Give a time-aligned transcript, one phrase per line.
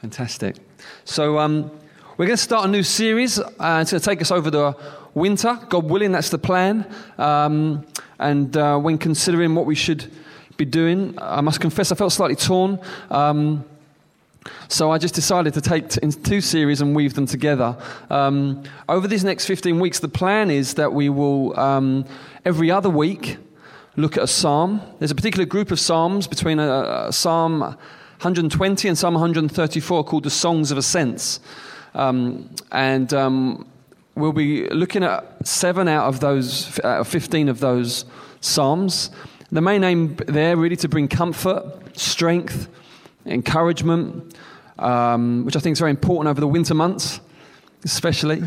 [0.00, 0.56] Fantastic.
[1.04, 1.70] So, um,
[2.16, 3.38] we're going to start a new series.
[3.38, 4.74] Uh, it's going to take us over the
[5.12, 5.58] winter.
[5.68, 6.90] God willing, that's the plan.
[7.18, 7.86] Um,
[8.18, 10.10] and uh, when considering what we should
[10.56, 12.78] be doing, I must confess I felt slightly torn.
[13.10, 13.64] Um,
[14.68, 17.76] so I just decided to take t- two series and weave them together.
[18.08, 22.06] Um, over these next 15 weeks, the plan is that we will, um,
[22.44, 23.36] every other week,
[23.96, 24.80] look at a psalm.
[24.98, 27.76] There's a particular group of psalms between a, a Psalm
[28.18, 31.38] 120 and Psalm 134 called the Songs of Ascents.
[31.94, 33.66] Um, and um,
[34.14, 38.06] we'll be looking at seven out of those, uh, 15 of those
[38.40, 39.10] psalms.
[39.52, 41.64] The main aim there really to bring comfort,
[41.98, 42.68] strength,
[43.26, 44.34] encouragement,
[44.78, 47.20] um, which I think is very important over the winter months,
[47.84, 48.42] especially.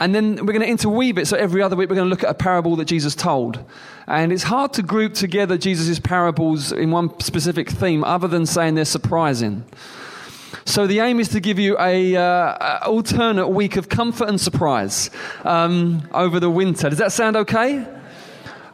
[0.00, 1.26] And then we're going to interweave it.
[1.26, 3.64] So every other week, we're going to look at a parable that Jesus told.
[4.06, 8.76] And it's hard to group together Jesus' parables in one specific theme other than saying
[8.76, 9.64] they're surprising.
[10.64, 15.10] So the aim is to give you a uh, alternate week of comfort and surprise
[15.44, 16.88] um, over the winter.
[16.88, 17.86] Does that sound okay?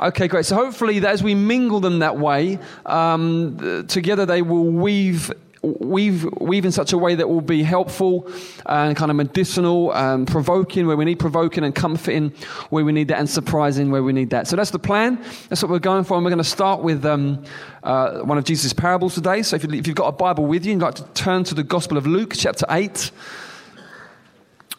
[0.01, 0.45] Okay, great.
[0.45, 5.33] So hopefully, as we mingle them that way, um, together they will weave
[5.65, 8.31] weave, weave in such a way that will be helpful
[8.67, 12.31] and kind of medicinal and provoking where we need provoking and comforting
[12.71, 14.47] where we need that and surprising where we need that.
[14.47, 15.23] So that's the plan.
[15.49, 16.17] That's what we're going for.
[16.17, 17.45] And we're going to start with um,
[17.83, 19.43] uh, one of Jesus' parables today.
[19.43, 21.65] So if, you, you've got a Bible with you, you'd like to turn to the
[21.65, 23.11] Gospel of Luke, chapter 8.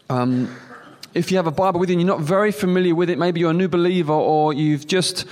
[0.08, 0.54] Um,
[1.14, 3.40] if you have a Bible with you and you're not very familiar with it, maybe
[3.40, 5.24] you're a new believer or you've just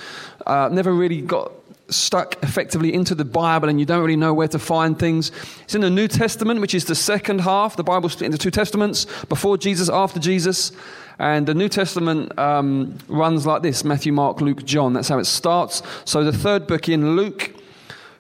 [0.46, 1.52] uh, never really got
[1.88, 5.30] stuck effectively into the Bible and you don't really know where to find things.
[5.64, 7.76] It's in the New Testament, which is the second half.
[7.76, 10.72] The Bible split into two testaments before Jesus, after Jesus.
[11.18, 14.94] And the New Testament um, runs like this Matthew, Mark, Luke, John.
[14.94, 15.82] That's how it starts.
[16.04, 17.54] So the third book in Luke,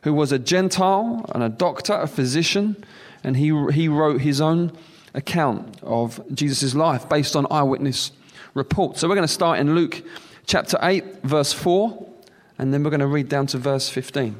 [0.02, 2.84] who was a Gentile and a doctor, a physician,
[3.24, 4.72] and he, he wrote his own
[5.14, 8.12] account of Jesus' life based on eyewitness
[8.52, 9.00] reports.
[9.00, 10.02] So we're going to start in Luke
[10.46, 12.13] chapter 8, verse 4.
[12.58, 14.36] And then we're going to read down to verse 15.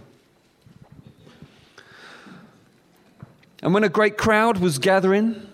[3.63, 5.49] And when a great crowd was gathering,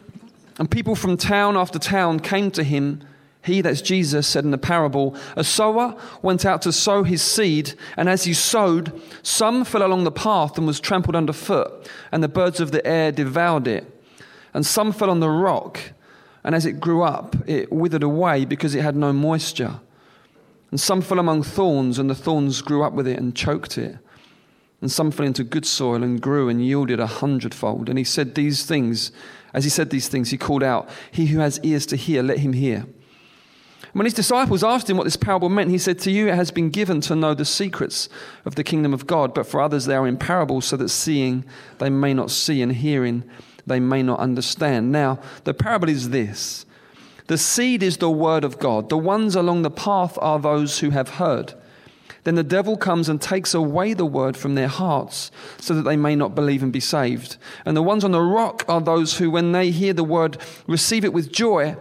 [0.58, 3.02] and people from town after town came to him,
[3.42, 7.74] he, that's Jesus, said in the parable, A sower went out to sow his seed,
[7.96, 12.28] and as he sowed, some fell along the path and was trampled underfoot, and the
[12.28, 13.86] birds of the air devoured it.
[14.52, 15.80] And some fell on the rock,
[16.44, 19.80] and as it grew up, it withered away because it had no moisture.
[20.70, 23.98] And some fell among thorns, and the thorns grew up with it and choked it.
[24.80, 27.88] And some fell into good soil and grew and yielded a hundredfold.
[27.88, 29.12] And he said these things.
[29.52, 32.38] As he said these things, he called out, He who has ears to hear, let
[32.38, 32.86] him hear.
[33.92, 36.52] When his disciples asked him what this parable meant, he said, To you it has
[36.52, 38.08] been given to know the secrets
[38.44, 41.44] of the kingdom of God, but for others they are in parables, so that seeing
[41.78, 43.24] they may not see, and hearing
[43.66, 44.92] they may not understand.
[44.92, 46.64] Now, the parable is this
[47.30, 48.88] the seed is the word of God.
[48.88, 51.54] The ones along the path are those who have heard.
[52.24, 55.96] Then the devil comes and takes away the word from their hearts so that they
[55.96, 57.36] may not believe and be saved.
[57.64, 61.04] And the ones on the rock are those who, when they hear the word, receive
[61.04, 61.76] it with joy.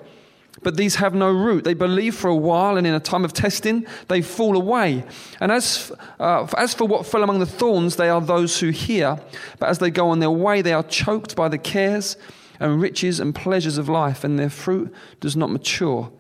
[0.62, 1.64] But these have no root.
[1.64, 5.04] They believe for a while, and in a time of testing, they fall away.
[5.40, 9.20] And as, uh, as for what fell among the thorns, they are those who hear.
[9.58, 12.18] But as they go on their way, they are choked by the cares
[12.60, 16.12] and riches and pleasures of life, and their fruit does not mature.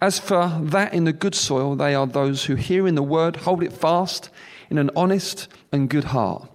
[0.00, 3.62] As for that in the good soil, they are those who, hearing the word, hold
[3.62, 4.30] it fast
[4.68, 6.48] in an honest and good heart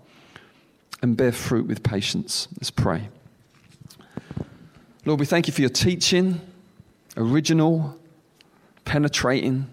[1.01, 2.47] and bear fruit with patience.
[2.59, 3.09] Let's pray.
[5.05, 6.41] Lord, we thank you for your teaching,
[7.15, 7.97] original,
[8.83, 9.67] penetrating,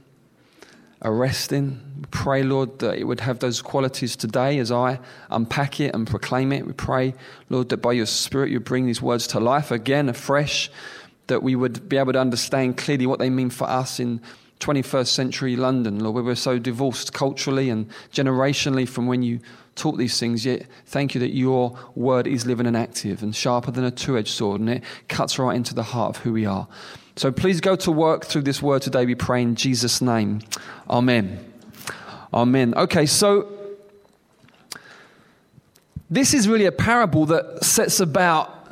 [1.04, 1.80] arresting.
[1.96, 4.98] We pray, Lord, that it would have those qualities today as I
[5.30, 6.66] unpack it and proclaim it.
[6.66, 7.14] We pray,
[7.50, 10.70] Lord, that by your Spirit you bring these words to life again, afresh,
[11.26, 14.20] that we would be able to understand clearly what they mean for us in
[14.60, 19.40] 21st century London, Lord, where we're so divorced culturally and generationally from when you
[19.76, 23.70] taught these things, yet thank you that your word is living and active and sharper
[23.70, 26.46] than a two edged sword, and it cuts right into the heart of who we
[26.46, 26.68] are.
[27.16, 29.06] So please go to work through this word today.
[29.06, 30.40] We pray in Jesus' name.
[30.90, 31.52] Amen.
[32.32, 32.74] Amen.
[32.74, 33.48] Okay, so
[36.10, 38.63] this is really a parable that sets about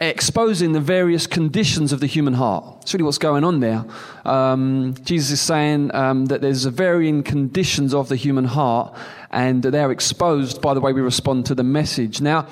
[0.00, 2.64] exposing the various conditions of the human heart.
[2.80, 3.84] That's really what's going on there.
[4.24, 8.94] Um, Jesus is saying um, that there's varying conditions of the human heart,
[9.30, 12.20] and they're exposed by the way we respond to the message.
[12.20, 12.48] Now,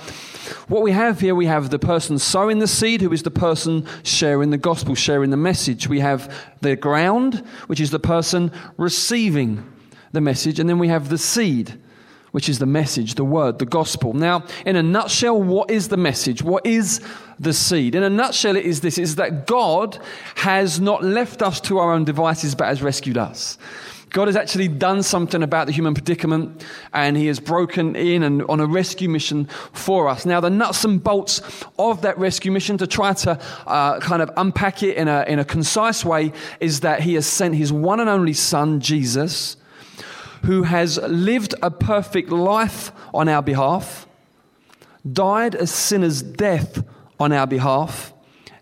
[0.68, 3.86] what we have here, we have the person sowing the seed, who is the person
[4.02, 5.88] sharing the gospel, sharing the message.
[5.88, 9.64] We have the ground, which is the person receiving
[10.12, 10.58] the message.
[10.58, 11.78] And then we have the seed,
[12.32, 14.12] which is the message, the word, the gospel.
[14.12, 16.42] Now, in a nutshell, what is the message?
[16.42, 17.00] What is
[17.38, 17.94] the seed?
[17.94, 19.98] In a nutshell, it is this is that God
[20.36, 23.58] has not left us to our own devices, but has rescued us.
[24.12, 28.42] God has actually done something about the human predicament and he has broken in and
[28.42, 30.26] on a rescue mission for us.
[30.26, 31.40] Now, the nuts and bolts
[31.78, 35.38] of that rescue mission to try to uh, kind of unpack it in a, in
[35.38, 39.56] a concise way is that he has sent his one and only son, Jesus,
[40.44, 44.06] who has lived a perfect life on our behalf,
[45.10, 46.84] died a sinner's death
[47.18, 48.12] on our behalf,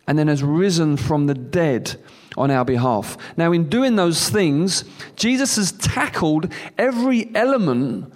[0.06, 1.96] and then has risen from the dead
[2.36, 3.16] on our behalf.
[3.36, 4.84] Now, in doing those things,
[5.16, 8.12] Jesus has tackled every element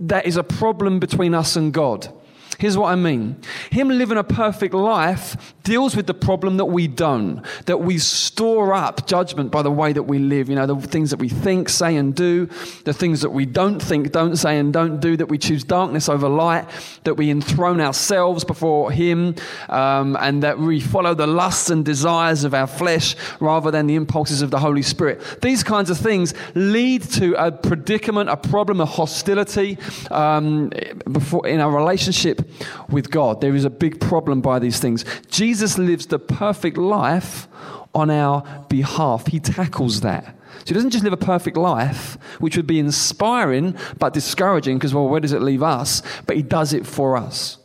[0.00, 2.12] that is a problem between us and God.
[2.58, 3.40] Here's what I mean.
[3.70, 8.74] Him living a perfect life deals with the problem that we don't, that we store
[8.74, 10.50] up judgment by the way that we live.
[10.50, 12.46] You know, the things that we think, say, and do,
[12.84, 16.08] the things that we don't think, don't say, and don't do, that we choose darkness
[16.08, 16.66] over light,
[17.04, 19.34] that we enthrone ourselves before Him,
[19.70, 23.94] um, and that we follow the lusts and desires of our flesh rather than the
[23.94, 25.40] impulses of the Holy Spirit.
[25.40, 29.78] These kinds of things lead to a predicament, a problem, a hostility
[30.10, 30.70] um,
[31.10, 32.46] before, in our relationship
[32.90, 33.40] with God.
[33.40, 35.06] There is a big problem by these things.
[35.30, 37.48] Jesus lives the perfect life
[37.94, 40.36] on our behalf, He tackles that.
[40.60, 44.94] So he doesn't just live a perfect life, which would be inspiring but discouraging because,
[44.94, 46.02] well, where does it leave us?
[46.26, 47.58] But he does it for us.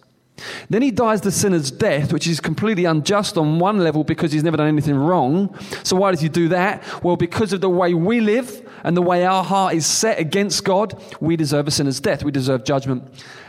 [0.69, 4.43] Then he dies the sinner's death, which is completely unjust on one level because he's
[4.43, 5.55] never done anything wrong.
[5.83, 7.03] So why does he do that?
[7.03, 10.63] Well, because of the way we live and the way our heart is set against
[10.63, 12.23] God, we deserve a sinner's death.
[12.23, 13.03] We deserve judgment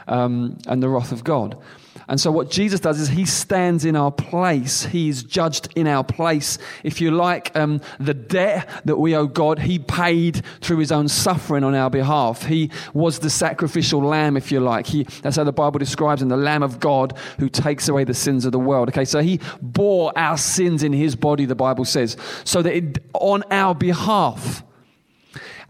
[0.09, 1.57] um, and the wrath of God.
[2.11, 4.85] And so, what Jesus does is he stands in our place.
[4.85, 6.59] He's judged in our place.
[6.83, 11.07] If you like, um, the debt that we owe God, he paid through his own
[11.07, 12.45] suffering on our behalf.
[12.45, 14.89] He was the sacrificial lamb, if you like.
[14.89, 18.13] He, that's how the Bible describes him the Lamb of God who takes away the
[18.13, 18.89] sins of the world.
[18.89, 22.99] Okay, so he bore our sins in his body, the Bible says, so that it,
[23.15, 24.65] on our behalf,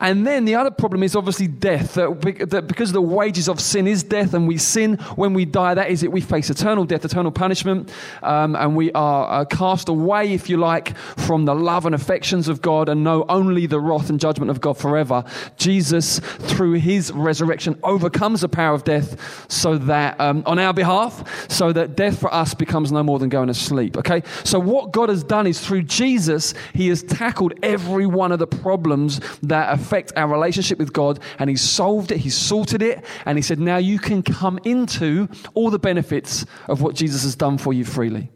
[0.00, 1.94] and then the other problem is obviously death.
[1.94, 5.90] That because the wages of sin is death, and we sin when we die, that
[5.90, 6.10] is it.
[6.10, 7.92] We face eternal death, eternal punishment,
[8.22, 12.48] um, and we are uh, cast away, if you like, from the love and affections
[12.48, 15.22] of God and know only the wrath and judgment of God forever.
[15.58, 21.50] Jesus, through his resurrection, overcomes the power of death so that, um, on our behalf,
[21.50, 23.98] so that death for us becomes no more than going to sleep.
[23.98, 24.22] Okay?
[24.44, 28.46] So, what God has done is through Jesus, he has tackled every one of the
[28.46, 31.18] problems that affect affect our relationship with God.
[31.38, 33.04] And He's solved it, He's sorted it.
[33.26, 37.34] And He said, now you can come into all the benefits of what Jesus has
[37.34, 38.30] done for you freely.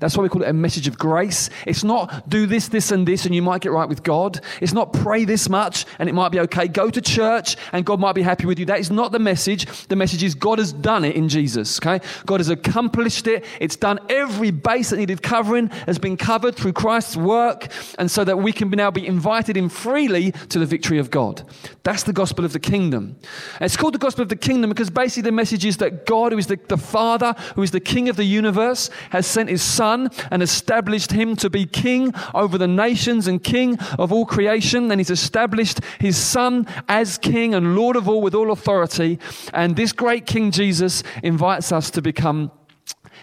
[0.00, 1.50] That's why we call it a message of grace.
[1.66, 4.40] It's not do this, this, and this, and you might get right with God.
[4.60, 6.68] It's not pray this much and it might be okay.
[6.68, 8.66] Go to church and God might be happy with you.
[8.66, 9.66] That is not the message.
[9.88, 11.78] The message is God has done it in Jesus.
[11.78, 12.04] Okay?
[12.26, 13.44] God has accomplished it.
[13.60, 17.68] It's done every base that needed covering has been covered through Christ's work,
[17.98, 21.42] and so that we can now be invited in freely to the victory of God.
[21.82, 23.16] That's the gospel of the kingdom.
[23.54, 26.32] And it's called the gospel of the kingdom because basically the message is that God,
[26.32, 29.57] who is the, the Father, who is the King of the universe, has sent his
[29.58, 34.24] his son and established him to be king over the nations and king of all
[34.24, 34.88] creation.
[34.92, 39.18] And he's established his son as king and lord of all with all authority.
[39.52, 42.52] And this great King Jesus invites us to become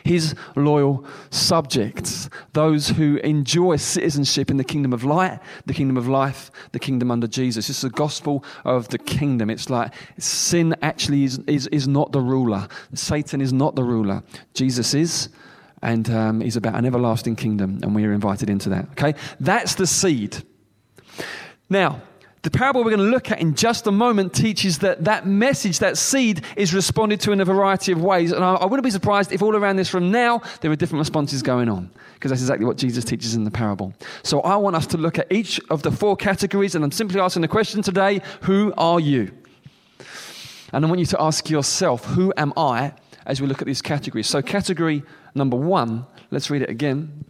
[0.03, 6.07] his loyal subjects, those who enjoy citizenship in the kingdom of light, the kingdom of
[6.07, 7.69] life, the kingdom under Jesus.
[7.69, 9.49] It's the gospel of the kingdom.
[9.49, 14.21] It's like sin actually is, is, is not the ruler, Satan is not the ruler,
[14.53, 15.29] Jesus is
[15.85, 18.89] and um, about an everlasting kingdom, and we are invited into that.
[18.91, 19.13] Okay?
[19.39, 20.43] That's the seed.
[21.69, 22.01] Now,
[22.41, 25.79] the parable we're going to look at in just a moment teaches that that message,
[25.79, 28.31] that seed, is responded to in a variety of ways.
[28.31, 31.01] And I, I wouldn't be surprised if all around this room now there are different
[31.01, 33.93] responses going on, because that's exactly what Jesus teaches in the parable.
[34.23, 37.19] So I want us to look at each of the four categories, and I'm simply
[37.19, 39.31] asking the question today who are you?
[40.73, 42.93] And I want you to ask yourself, who am I,
[43.27, 44.27] as we look at these categories?
[44.27, 45.03] So, category
[45.35, 46.07] number one.
[46.31, 47.25] Let's read it again.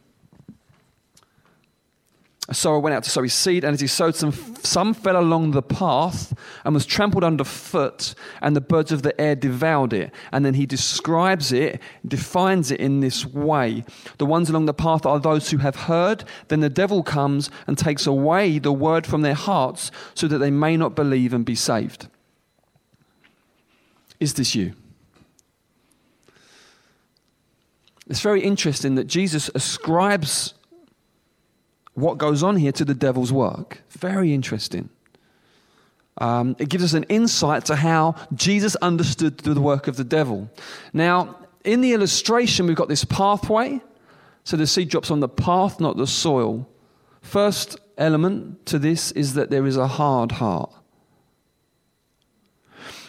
[2.48, 5.20] A sower went out to sow his seed, and as he sowed, some, some fell
[5.20, 6.32] along the path
[6.64, 10.12] and was trampled underfoot, and the birds of the air devoured it.
[10.32, 13.84] And then he describes it, defines it in this way.
[14.20, 17.80] The ones along the path are those who have heard, then the devil comes and
[17.80, 21.56] takes away the word from their hearts so that they may not believe and be
[21.56, 22.08] saved.
[24.20, 24.76] Is this you?
[28.08, 30.54] It's very interesting that Jesus ascribes
[31.94, 33.82] what goes on here to the devil's work.
[33.90, 34.90] Very interesting.
[36.18, 40.50] Um, it gives us an insight to how Jesus understood the work of the devil.
[40.94, 43.82] Now, in the illustration, we've got this pathway.
[44.44, 46.70] So the seed drops on the path, not the soil.
[47.22, 50.72] First element to this is that there is a hard heart.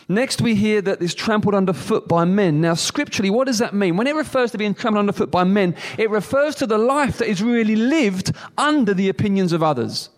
[0.09, 2.61] Next, we hear that it's trampled underfoot by men.
[2.61, 3.97] Now, scripturally, what does that mean?
[3.97, 7.29] When it refers to being trampled underfoot by men, it refers to the life that
[7.29, 10.11] is really lived under the opinions of others.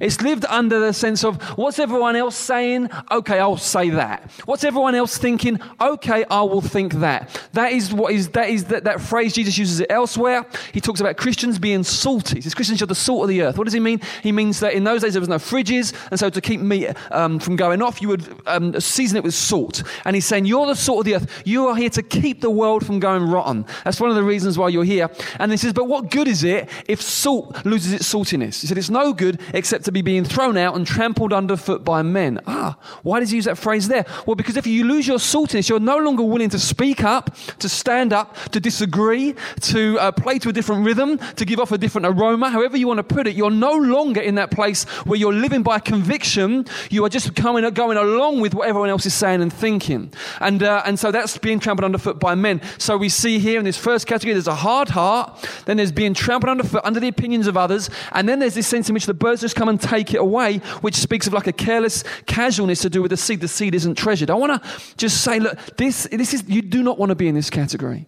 [0.00, 2.90] It's lived under the sense of what's everyone else saying?
[3.10, 4.30] Okay, I'll say that.
[4.44, 5.60] What's everyone else thinking?
[5.80, 7.48] Okay, I will think that.
[7.52, 10.46] That is what is that is that, that phrase Jesus uses it elsewhere.
[10.72, 12.36] He talks about Christians being salty.
[12.36, 13.58] He says Christians are the salt of the earth.
[13.58, 14.00] What does he mean?
[14.22, 16.94] He means that in those days there was no fridges, and so to keep meat
[17.10, 19.82] um, from going off, you would um, season it with salt.
[20.04, 21.42] And he's saying you're the salt of the earth.
[21.44, 23.66] You are here to keep the world from going rotten.
[23.84, 25.10] That's one of the reasons why you're here.
[25.38, 28.60] And he says, but what good is it if salt loses its saltiness?
[28.60, 32.02] He said it's no good except to be being thrown out and trampled underfoot by
[32.02, 32.38] men.
[32.46, 34.04] Ah, why does he use that phrase there?
[34.26, 37.68] Well, because if you lose your saltiness, you're no longer willing to speak up, to
[37.70, 41.78] stand up, to disagree, to uh, play to a different rhythm, to give off a
[41.78, 43.34] different aroma, however you want to put it.
[43.34, 46.66] You're no longer in that place where you're living by conviction.
[46.90, 50.12] You are just coming, going along with what everyone else is saying and thinking.
[50.40, 52.60] And, uh, and so that's being trampled underfoot by men.
[52.76, 56.12] So we see here in this first category, there's a hard heart, then there's being
[56.12, 59.14] trampled underfoot under the opinions of others, and then there's this sense in which the
[59.14, 62.90] birds just come and take it away, which speaks of like a careless casualness to
[62.90, 63.40] do with the seed.
[63.40, 64.30] The seed isn't treasured.
[64.30, 67.28] I want to just say, look, this, this is, you do not want to be
[67.28, 68.06] in this category.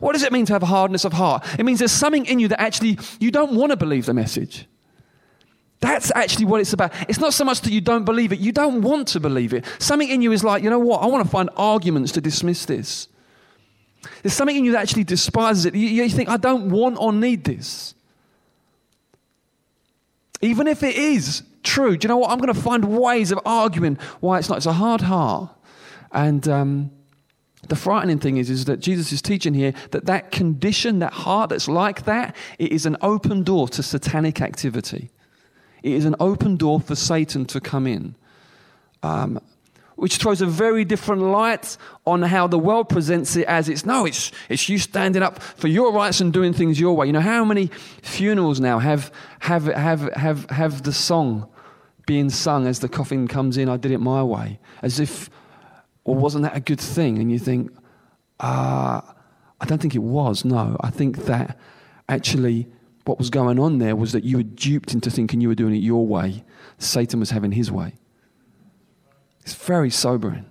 [0.00, 1.46] What does it mean to have hardness of heart?
[1.58, 4.66] It means there's something in you that actually you don't want to believe the message.
[5.80, 6.92] That's actually what it's about.
[7.08, 9.64] It's not so much that you don't believe it, you don't want to believe it.
[9.78, 11.02] Something in you is like, you know what?
[11.02, 13.08] I want to find arguments to dismiss this.
[14.22, 15.74] There's something in you that actually despises it.
[15.74, 17.94] You, you think, I don't want or need this.
[20.44, 22.30] Even if it is true, do you know what?
[22.30, 24.58] I'm going to find ways of arguing why it's not.
[24.58, 25.50] It's a hard heart.
[26.12, 26.90] And um,
[27.68, 31.48] the frightening thing is, is that Jesus is teaching here that that condition, that heart
[31.48, 35.10] that's like that, it is an open door to satanic activity.
[35.82, 38.14] It is an open door for Satan to come in.
[39.02, 39.40] Um,
[39.96, 44.06] which throws a very different light on how the world presents it as it's no,
[44.06, 47.06] it's, it's you standing up for your rights and doing things your way.
[47.06, 47.70] You know, how many
[48.02, 51.48] funerals now have, have, have, have, have the song
[52.06, 55.30] being sung as the coffin comes in, I did it my way, as if,
[56.04, 57.18] well, wasn't that a good thing?
[57.18, 57.74] And you think,
[58.40, 59.00] uh,
[59.60, 60.76] I don't think it was, no.
[60.80, 61.58] I think that
[62.08, 62.66] actually
[63.04, 65.74] what was going on there was that you were duped into thinking you were doing
[65.74, 66.44] it your way.
[66.78, 67.94] Satan was having his way.
[69.44, 70.46] It's very sobering.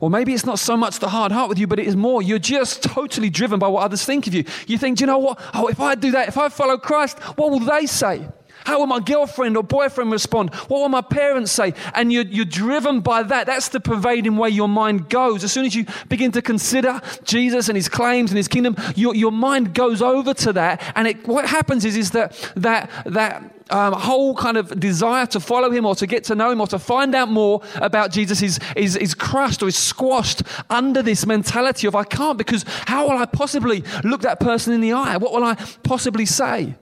[0.00, 2.22] Or maybe it's not so much the hard heart with you, but it is more
[2.22, 4.44] you're just totally driven by what others think of you.
[4.66, 5.40] You think, do you know what?
[5.54, 8.26] Oh, if I do that, if I follow Christ, what will they say?
[8.66, 10.52] How will my girlfriend or boyfriend respond?
[10.52, 11.72] What will my parents say?
[11.94, 13.46] And you're, you're driven by that.
[13.46, 15.44] That's the pervading way your mind goes.
[15.44, 19.14] As soon as you begin to consider Jesus and his claims and his kingdom, your,
[19.14, 20.82] your mind goes over to that.
[20.96, 25.38] And it, what happens is, is that, that, that um, whole kind of desire to
[25.38, 28.42] follow him or to get to know him or to find out more about Jesus
[28.42, 33.08] is, is, is crushed or is squashed under this mentality of I can't because how
[33.08, 35.18] will I possibly look that person in the eye?
[35.18, 35.54] What will I
[35.84, 36.74] possibly say?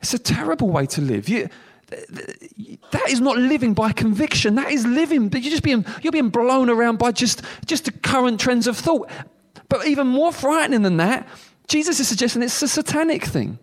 [0.00, 1.28] It's a terrible way to live.
[1.28, 1.48] You,
[1.88, 4.54] that is not living by conviction.
[4.54, 8.40] That is living, you're just being, you're being blown around by just, just the current
[8.40, 9.10] trends of thought.
[9.68, 11.28] But even more frightening than that,
[11.68, 13.58] Jesus is suggesting it's a satanic thing.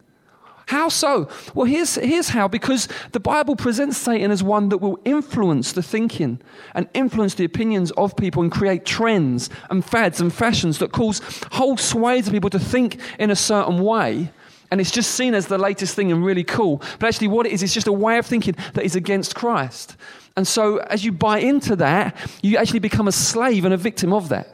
[0.67, 1.29] How so?
[1.55, 5.81] Well, here's, here's how because the Bible presents Satan as one that will influence the
[5.81, 6.41] thinking
[6.75, 11.21] and influence the opinions of people and create trends and fads and fashions that cause
[11.53, 14.29] whole swathes of people to think in a certain way.
[14.69, 16.81] And it's just seen as the latest thing and really cool.
[16.99, 19.95] But actually, what it is, it's just a way of thinking that is against Christ.
[20.35, 24.13] And so, as you buy into that, you actually become a slave and a victim
[24.13, 24.53] of that.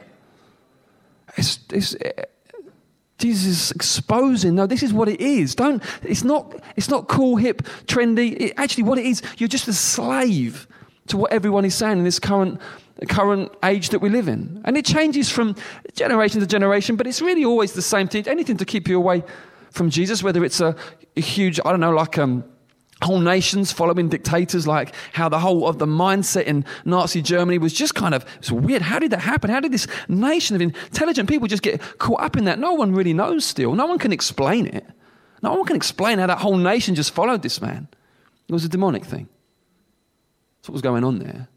[1.36, 2.24] It's, it's, eh,
[3.18, 5.54] Jesus is exposing, no, this is what it is.
[5.54, 8.36] Don't, it's not, it's not cool, hip, trendy.
[8.40, 10.66] It, actually, what it is, you're just a slave
[11.08, 12.60] to what everyone is saying in this current,
[13.08, 14.60] current age that we live in.
[14.64, 15.54] And it changes from
[15.94, 18.26] generation to generation, but it's really always the same thing.
[18.26, 19.22] Anything to keep you away
[19.74, 20.76] from Jesus, whether it's a,
[21.16, 22.44] a huge, I don't know, like, um,
[23.02, 27.72] whole nations following dictators, like how the whole of the mindset in Nazi Germany was
[27.72, 28.82] just kind of it's weird.
[28.82, 29.50] How did that happen?
[29.50, 32.58] How did this nation of intelligent people just get caught up in that?
[32.58, 33.74] No one really knows still.
[33.74, 34.86] No one can explain it.
[35.42, 37.88] No one can explain how that whole nation just followed this man.
[38.48, 39.28] It was a demonic thing.
[40.58, 41.48] That's what was going on there.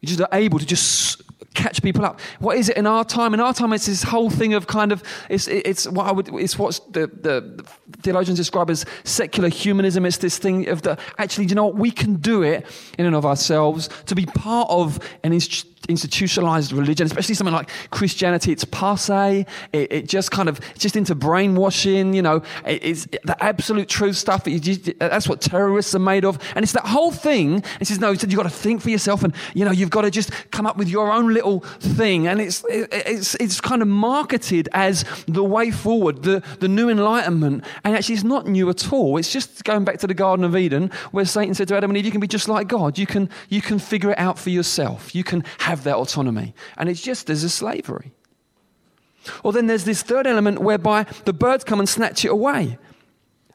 [0.00, 1.22] You're just able to just
[1.56, 2.20] catch people up.
[2.38, 3.34] What is it in our time?
[3.34, 6.28] In our time, it's this whole thing of kind of it's it's what I would
[6.34, 7.66] it's what the, the
[8.02, 10.06] theologians describe as secular humanism.
[10.06, 11.76] It's this thing of the actually, you know what?
[11.76, 12.66] We can do it
[12.98, 17.70] in and of ourselves to be part of an institution institutionalized religion, especially something like
[17.90, 18.52] Christianity.
[18.52, 19.46] It's passe.
[19.72, 22.14] It, it just kind of it's just into brainwashing.
[22.14, 24.44] You know, it, it's the absolute truth stuff.
[24.44, 27.62] That you, that's what terrorists are made of, and it's that whole thing.
[27.80, 28.12] It says no.
[28.12, 30.30] He said you've got to think for yourself, and you know you've got to just
[30.50, 32.26] come up with your own little thing.
[32.26, 36.88] And it's it, it's it's kind of marketed as the way forward, the the new
[36.88, 39.16] enlightenment, and actually it's not new at all.
[39.16, 41.98] It's just going back to the Garden of Eden, where Satan said to Adam and
[41.98, 42.98] Eve, "You can be just like God.
[42.98, 45.14] You can you can figure it out for yourself.
[45.14, 46.54] You can have." Have that autonomy.
[46.76, 48.12] And it's just as a slavery.
[49.42, 52.78] Or then there's this third element whereby the birds come and snatch it away.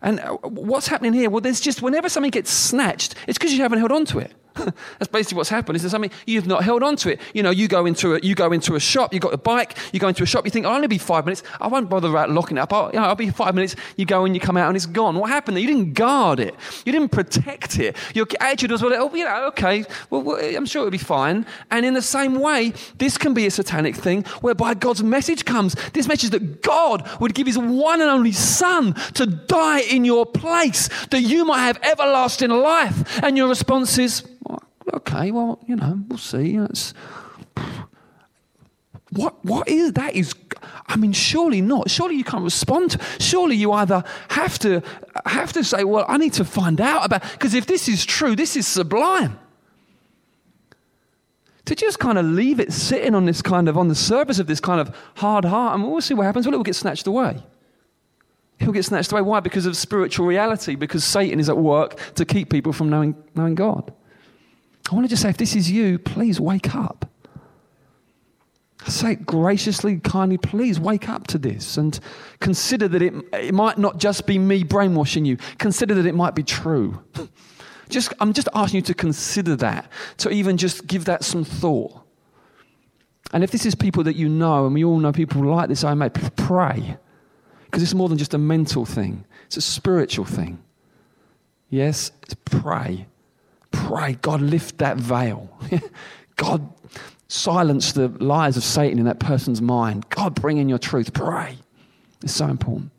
[0.02, 1.30] And uh, what's happening here?
[1.30, 4.34] Well, there's just whenever something gets snatched, it's because you haven't held on to it.
[4.56, 5.76] That's basically what's happened.
[5.78, 7.22] Is there something you've not held on to it?
[7.34, 9.78] You know, you go into a, you go into a shop, you've got a bike,
[9.94, 11.44] you go into a shop, you think, oh, I'll only be five minutes.
[11.60, 12.74] I won't bother about locking it up.
[12.74, 13.76] I'll, you know, I'll be five minutes.
[13.96, 15.16] You go and you come out and it's gone.
[15.16, 15.62] What happened there?
[15.62, 16.56] You didn't guard it.
[16.86, 17.96] You didn't protect it.
[18.14, 21.46] Your attitude was, well, oh, you know, okay, well, well, I'm sure it'll be fine.
[21.70, 25.76] And in the same way, this can be a satanic thing whereby God's message comes.
[25.94, 30.26] This message that God would give his one and only son to die in your
[30.26, 33.24] place that you might have everlasting life.
[33.24, 34.24] And your response is,
[34.94, 36.56] okay, well, you know, we'll see.
[36.56, 36.94] It's,
[39.12, 40.16] what, what is that?
[40.16, 40.34] Is
[40.88, 41.90] I mean, surely not.
[41.90, 42.98] Surely you can't respond.
[43.20, 44.82] Surely you either have to
[45.26, 48.36] have to say, well, I need to find out about because if this is true,
[48.36, 49.38] this is sublime.
[51.66, 54.48] To just kind of leave it sitting on this kind of on the surface of
[54.48, 56.46] this kind of hard heart, and we'll see what happens.
[56.46, 57.42] Well, it will get snatched away.
[58.60, 59.22] It will get snatched away.
[59.22, 59.40] Why?
[59.40, 60.76] Because of spiritual reality.
[60.76, 63.94] Because Satan is at work to keep people from knowing, knowing God.
[64.92, 67.10] I want to just say, if this is you, please wake up.
[68.86, 71.98] I say graciously, kindly, please wake up to this and
[72.42, 75.38] consider that it, it might not just be me brainwashing you.
[75.60, 77.02] Consider that it might be true.
[77.90, 81.92] Just, I'm just asking you to consider that, to even just give that some thought.
[83.34, 85.84] And if this is people that you know, and we all know people like this,
[85.84, 86.96] I may pray.
[87.66, 90.64] Because it's more than just a mental thing, it's a spiritual thing.
[91.70, 93.08] Yes, it's pray.
[93.72, 95.50] Pray, God, lift that veil.
[96.36, 96.68] God,
[97.28, 100.10] silence the lies of Satan in that person's mind.
[100.10, 101.14] God, bring in your truth.
[101.14, 101.58] Pray.
[102.24, 102.92] It's so important.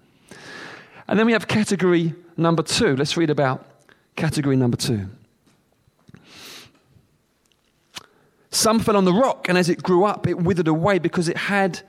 [1.09, 2.97] And then we have category number two.
[2.97, 3.67] Let's read about
[4.17, 5.09] category number two.
[8.51, 11.37] Some fell on the rock, and as it grew up, it withered away because it
[11.37, 11.81] had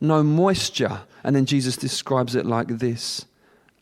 [0.00, 1.00] no moisture.
[1.24, 3.26] And then Jesus describes it like this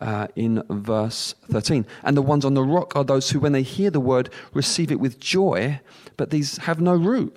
[0.03, 1.87] uh, in verse 13.
[2.03, 4.91] And the ones on the rock are those who, when they hear the word, receive
[4.91, 5.81] it with joy,
[6.17, 7.35] but these have no root.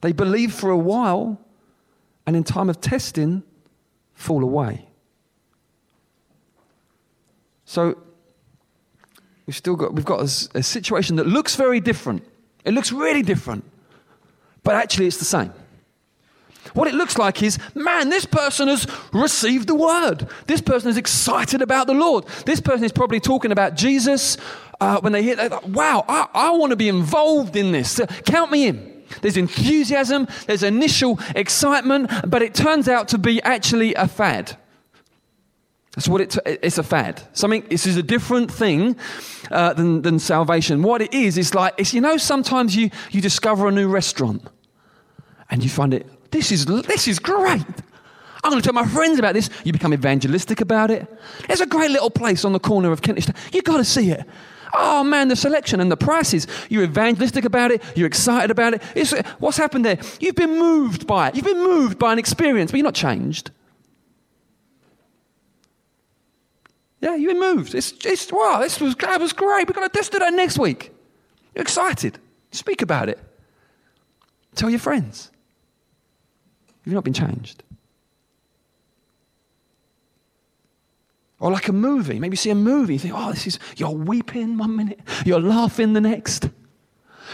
[0.00, 1.40] They believe for a while,
[2.26, 3.44] and in time of testing,
[4.12, 4.88] fall away.
[7.64, 7.96] So
[9.46, 12.24] we've still got we've got a, a situation that looks very different.
[12.64, 13.64] It looks really different,
[14.62, 15.52] but actually it's the same.
[16.74, 20.28] What it looks like is, man, this person has received the word.
[20.46, 22.26] This person is excited about the Lord.
[22.44, 24.36] This person is probably talking about Jesus.
[24.80, 28.00] Uh, when they hear that, like, wow, I, I want to be involved in this.
[28.26, 29.04] count me in.
[29.22, 34.56] There's enthusiasm, there's initial excitement, but it turns out to be actually a fad.
[35.94, 37.22] That's what it, it's a fad.
[37.34, 38.96] Something, this is a different thing
[39.52, 40.82] uh, than, than salvation.
[40.82, 44.42] What it is, is like, it's, you know, sometimes you, you discover a new restaurant
[45.50, 47.64] and you find it this is, this is great.
[48.42, 49.48] I'm going to tell my friends about this.
[49.64, 51.06] You become evangelistic about it.
[51.46, 53.26] There's a great little place on the corner of Kentish.
[53.52, 54.24] You've got to see it.
[54.74, 56.48] Oh man, the selection and the prices.
[56.68, 57.82] You're evangelistic about it.
[57.94, 58.82] You're excited about it.
[58.96, 59.98] It's, what's happened there?
[60.18, 61.36] You've been moved by it.
[61.36, 63.52] You've been moved by an experience, but you're not changed.
[67.00, 67.74] Yeah, you've been moved.
[67.74, 69.68] It's, it's wow, this was, that was great.
[69.68, 70.92] We're going to do that next week.
[71.54, 72.18] You're excited.
[72.50, 73.20] Speak about it.
[74.56, 75.30] Tell your friends.
[76.84, 77.62] You've not been changed.
[81.40, 82.18] Or like a movie.
[82.18, 85.40] Maybe you see a movie, you think, oh, this is, you're weeping one minute, you're
[85.40, 86.48] laughing the next.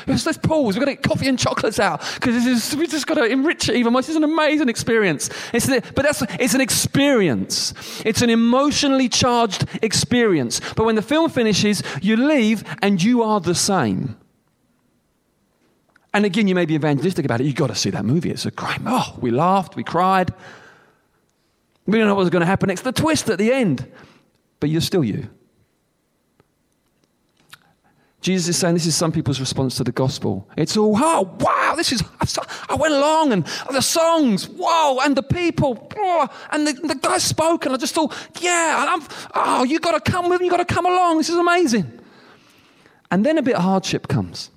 [0.06, 0.74] Let's, pause.
[0.74, 3.24] We've got to get coffee and chocolates out because this is, we've just got to
[3.24, 4.00] enrich it even more.
[4.00, 5.28] This is an amazing experience.
[5.52, 7.74] It's the, but that's, it's an experience.
[8.04, 10.60] It's an emotionally charged experience.
[10.74, 14.16] But when the film finishes, you leave and you are the same.
[16.12, 17.44] And again, you may be evangelistic about it.
[17.44, 18.30] You've got to see that movie.
[18.30, 18.84] It's a crime.
[18.86, 20.32] Oh, we laughed, we cried.
[21.86, 22.82] We don't know what was going to happen next.
[22.82, 23.90] The twist at the end.
[24.58, 25.28] But you're still you.
[28.20, 30.46] Jesus is saying this is some people's response to the gospel.
[30.56, 32.02] It's all, oh, wow, this is,
[32.68, 35.90] I went along and the songs, whoa, and the people,
[36.50, 39.02] and the, the guy spoke, and I just thought, yeah, I'm,
[39.34, 41.90] oh, you've got to come with me, you've got to come along, this is amazing.
[43.10, 44.50] And then a bit of hardship comes.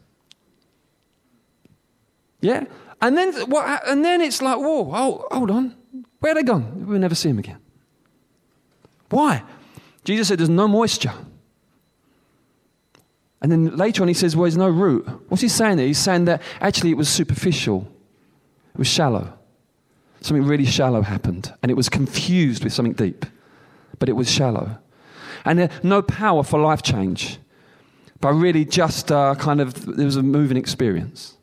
[2.44, 2.66] Yeah?
[3.02, 5.76] And then, what, and then it's like, whoa, oh, hold on,
[6.20, 6.86] where are they gone?
[6.86, 7.58] We'll never see them again.
[9.10, 9.44] Why?
[10.04, 11.14] Jesus said there's no moisture.
[13.42, 15.06] And then later on, he says, Well, there's no root.
[15.30, 15.88] What's he saying there?
[15.88, 17.88] He's saying that actually it was superficial,
[18.74, 19.34] it was shallow.
[20.22, 23.26] Something really shallow happened, and it was confused with something deep,
[24.00, 24.78] but it was shallow.
[25.46, 27.38] And uh, no power for life change,
[28.22, 31.36] but really just uh, kind of, there was a moving experience.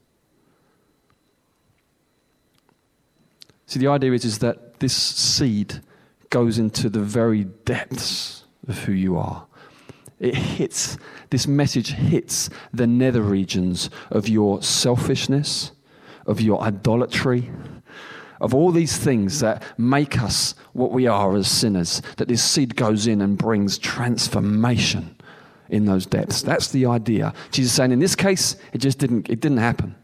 [3.70, 5.80] See, the idea is, is that this seed
[6.28, 9.46] goes into the very depths of who you are.
[10.18, 10.98] It hits,
[11.30, 15.70] this message hits the nether regions of your selfishness,
[16.26, 17.48] of your idolatry,
[18.40, 22.74] of all these things that make us what we are as sinners, that this seed
[22.74, 25.14] goes in and brings transformation
[25.68, 26.42] in those depths.
[26.42, 27.32] That's the idea.
[27.52, 29.94] Jesus saying in this case, it just didn't, it didn't happen.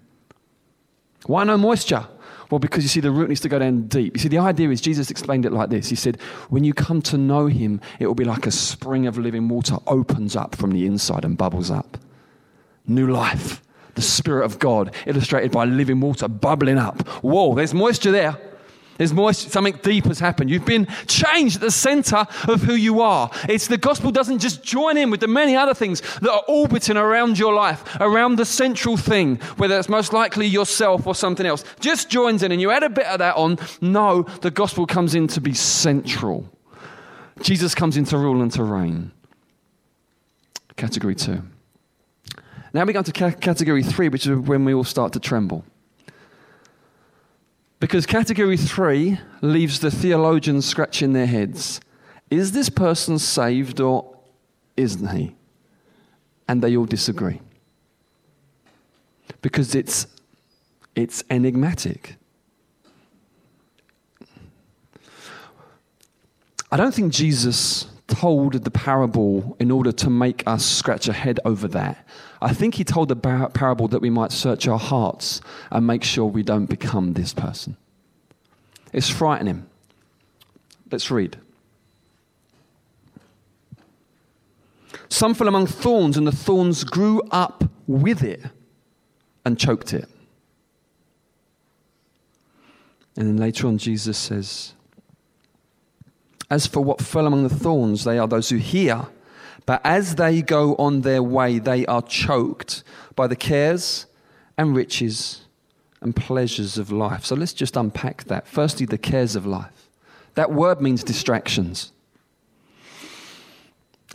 [1.24, 2.06] Why no moisture?
[2.50, 4.16] Well, because you see, the root needs to go down deep.
[4.16, 7.02] You see, the idea is Jesus explained it like this He said, When you come
[7.02, 10.72] to know Him, it will be like a spring of living water opens up from
[10.72, 11.98] the inside and bubbles up.
[12.86, 13.62] New life.
[13.94, 17.08] The Spirit of God, illustrated by living water bubbling up.
[17.22, 18.36] Whoa, there's moisture there.
[18.98, 20.50] There's more, something deep has happened.
[20.50, 23.30] You've been changed at the center of who you are.
[23.48, 26.96] It's the gospel doesn't just join in with the many other things that are orbiting
[26.96, 31.64] around your life, around the central thing, whether it's most likely yourself or something else.
[31.80, 33.58] Just joins in and you add a bit of that on.
[33.80, 36.48] No, the gospel comes in to be central.
[37.40, 39.12] Jesus comes in to rule and to reign.
[40.76, 41.42] Category two.
[42.72, 45.64] Now we go to category three, which is when we all start to tremble.
[47.78, 51.80] Because category three leaves the theologians scratching their heads.
[52.30, 54.16] Is this person saved or
[54.76, 55.34] isn't he?
[56.48, 57.40] And they all disagree.
[59.42, 60.06] Because it's,
[60.94, 62.16] it's enigmatic.
[66.70, 71.40] I don't think Jesus told the parable in order to make us scratch a head
[71.44, 72.06] over that.
[72.40, 76.26] I think he told the parable that we might search our hearts and make sure
[76.26, 77.76] we don't become this person.
[78.92, 79.66] It's frightening.
[80.90, 81.38] Let's read.
[85.08, 88.42] Some fell among thorns, and the thorns grew up with it
[89.44, 90.08] and choked it.
[93.16, 94.74] And then later on, Jesus says,
[96.50, 99.06] As for what fell among the thorns, they are those who hear
[99.66, 102.84] but as they go on their way, they are choked
[103.16, 104.06] by the cares
[104.56, 105.42] and riches
[106.00, 107.24] and pleasures of life.
[107.24, 108.46] So let's just unpack that.
[108.46, 109.88] Firstly, the cares of life.
[110.34, 111.90] That word means distractions.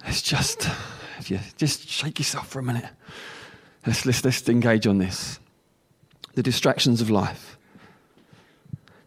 [0.06, 0.70] It's just,
[1.20, 2.90] if you just shake yourself for a minute.
[3.86, 5.40] Let's, let's, let's engage on this.
[6.36, 7.58] The distractions of life.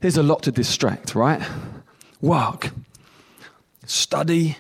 [0.01, 1.43] There's a lot to distract, right?
[2.21, 2.71] Work,
[3.87, 4.59] study,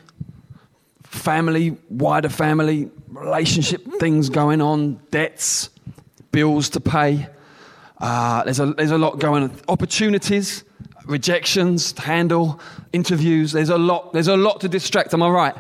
[1.25, 5.71] family, wider family, relationship things going on, debts,
[6.31, 7.27] bills to pay.
[7.99, 9.53] Uh, there's, a, there's a lot going on.
[9.69, 10.65] Opportunities,
[11.07, 12.61] rejections to handle,
[12.93, 13.53] interviews.
[13.53, 15.15] There's a lot, there's a lot to distract.
[15.15, 15.57] Am I right?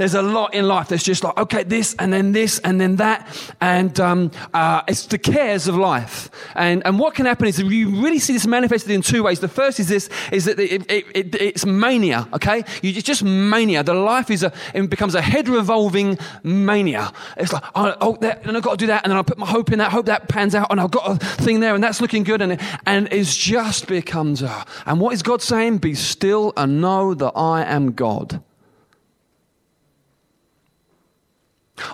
[0.00, 2.96] There's a lot in life that's just like, okay, this and then this and then
[2.96, 3.28] that.
[3.60, 6.30] And um, uh, it's the cares of life.
[6.54, 9.40] And, and what can happen is you really see this manifested in two ways.
[9.40, 12.64] The first is this, is that it, it, it, it's mania, okay?
[12.80, 13.82] You, it's just mania.
[13.82, 17.12] The life is a, it becomes a head revolving mania.
[17.36, 19.04] It's like, oh, oh that, and I've got to do that.
[19.04, 20.68] And then I put my hope in that, hope that pans out.
[20.70, 22.40] And I've got a thing there and that's looking good.
[22.40, 25.76] And, and it just becomes, uh, and what is God saying?
[25.76, 28.42] Be still and know that I am God.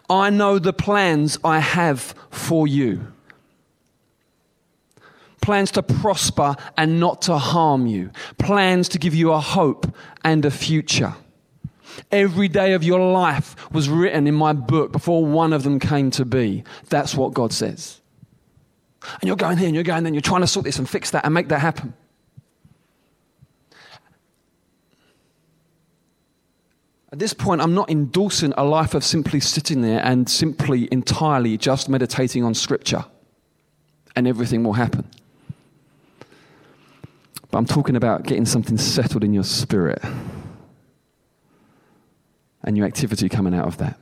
[0.09, 3.13] I know the plans I have for you
[5.47, 9.87] plans to prosper and not to harm you, plans to give you a hope
[10.25, 11.15] and a future.
[12.11, 16.11] Every day of your life was written in my book before one of them came
[16.11, 16.65] to be.
[16.89, 18.01] That's what God says.
[19.21, 20.91] And you're going here and you're going there and you're trying to sort this and
[20.91, 21.95] fix that and make that happen.
[27.13, 31.57] At this point, I'm not endorsing a life of simply sitting there and simply entirely
[31.57, 33.05] just meditating on Scripture
[34.17, 35.09] and everything will happen.
[37.51, 40.03] But I'm talking about getting something settled in your spirit
[42.65, 43.99] and your activity coming out of that.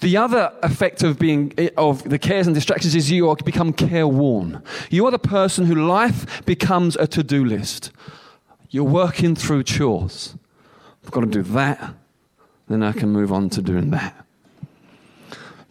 [0.00, 4.62] The other effect of being of the cares and distractions is you become careworn.
[4.90, 7.90] You are the person who life becomes a to-do list.
[8.70, 10.36] You're working through chores.
[11.04, 11.94] I've got to do that,
[12.68, 14.24] then I can move on to doing that.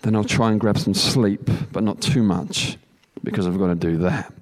[0.01, 2.77] Then I'll try and grab some sleep, but not too much,
[3.23, 4.33] because I've got to do that.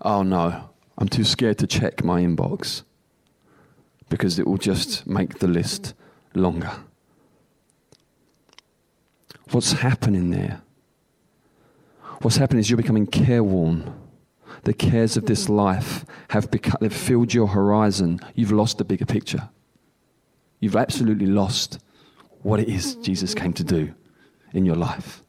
[0.00, 2.82] Oh no, I'm too scared to check my inbox
[4.08, 5.94] because it will just make the list
[6.34, 6.70] longer.
[9.50, 10.62] What's happening there?
[12.22, 13.92] What's happening is you're becoming careworn.
[14.64, 18.20] The cares of this life have become, they've filled your horizon.
[18.34, 19.48] You've lost the bigger picture.
[20.60, 21.78] You've absolutely lost
[22.42, 23.94] what it is Jesus came to do
[24.52, 25.22] in your life.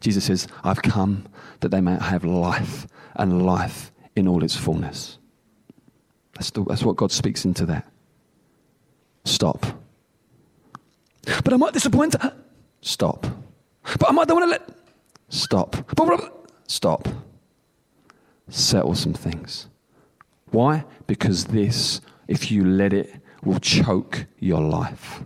[0.00, 1.26] Jesus says, I've come
[1.60, 5.18] that they may have life and life in all its fullness.
[6.34, 7.90] That's, the, that's what God speaks into that.
[9.24, 9.64] Stop.
[11.42, 12.36] But I might disappoint her.
[12.80, 13.26] Stop.
[13.98, 14.78] But I might don't want to let.
[15.28, 15.76] Stop.
[16.68, 17.08] Stop.
[18.48, 19.66] Settle some things.
[20.50, 20.84] Why?
[21.06, 25.24] Because this, if you let it, will choke your life.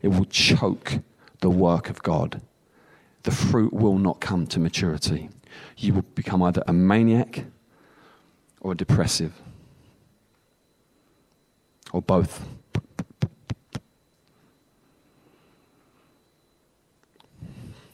[0.00, 0.98] It will choke
[1.40, 2.40] the work of God.
[3.22, 5.30] The fruit will not come to maturity.
[5.76, 7.44] You will become either a maniac
[8.60, 9.32] or a depressive,
[11.92, 12.44] or both.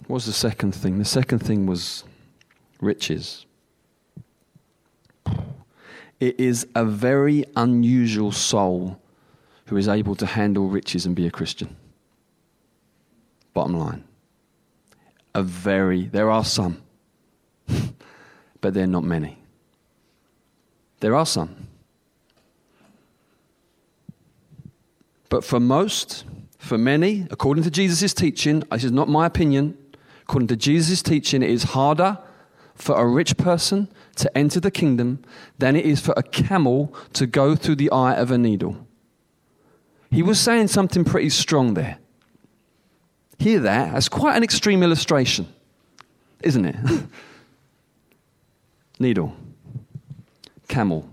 [0.07, 0.99] What was the second thing?
[0.99, 2.05] The second thing was
[2.81, 3.45] riches.
[6.21, 9.01] It is a very unusual soul
[9.67, 11.77] who is able to handle riches and be a Christian.
[13.55, 14.05] Bottom line.
[15.35, 16.83] A very, there are some,
[18.61, 19.39] but they're not many.
[21.01, 21.69] There are some.
[25.29, 26.25] But for most,
[26.59, 29.77] for many, according to Jesus' teaching, this is not my opinion,
[30.23, 32.19] according to Jesus' teaching, it is harder
[32.75, 35.23] for a rich person to enter the kingdom
[35.59, 38.87] than it is for a camel to go through the eye of a needle.
[40.11, 41.99] He was saying something pretty strong there.
[43.39, 43.93] Hear that?
[43.93, 45.47] That's quite an extreme illustration,
[46.43, 46.77] isn't it?
[48.99, 49.37] needle
[50.69, 51.09] camel.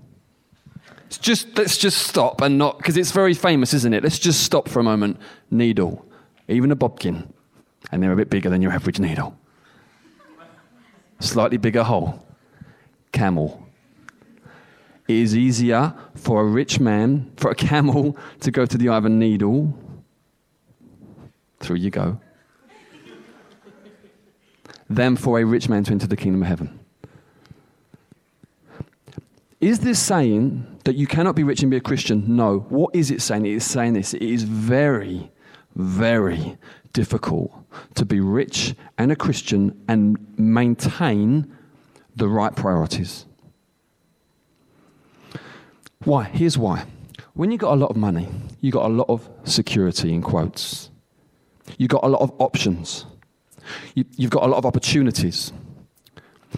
[1.07, 4.03] It's just, let's just stop and not, because it's very famous, isn't it?
[4.03, 5.17] Let's just stop for a moment.
[5.49, 6.05] Needle,
[6.47, 7.31] even a bodkin,
[7.91, 9.37] and they're a bit bigger than your average needle.
[11.19, 12.24] Slightly bigger hole.
[13.15, 13.65] Camel.
[15.07, 18.97] It is easier for a rich man, for a camel, to go to the eye
[18.97, 19.73] of a needle.
[21.59, 22.19] Through you go.
[24.89, 26.79] than for a rich man to enter the kingdom of heaven.
[29.61, 32.35] Is this saying that you cannot be rich and be a Christian?
[32.35, 32.59] No.
[32.69, 33.45] What is it saying?
[33.45, 34.13] It is saying this.
[34.13, 35.31] It is very,
[35.75, 36.57] very
[36.93, 37.51] difficult
[37.95, 41.51] to be rich and a Christian and maintain
[42.15, 43.25] the right priorities.
[46.03, 46.23] Why?
[46.23, 46.85] Here's why.
[47.33, 48.29] When you've got a lot of money,
[48.61, 50.89] you've got a lot of security, in quotes.
[51.77, 53.05] You've got a lot of options.
[53.95, 55.51] You, have got a lot of opportunities.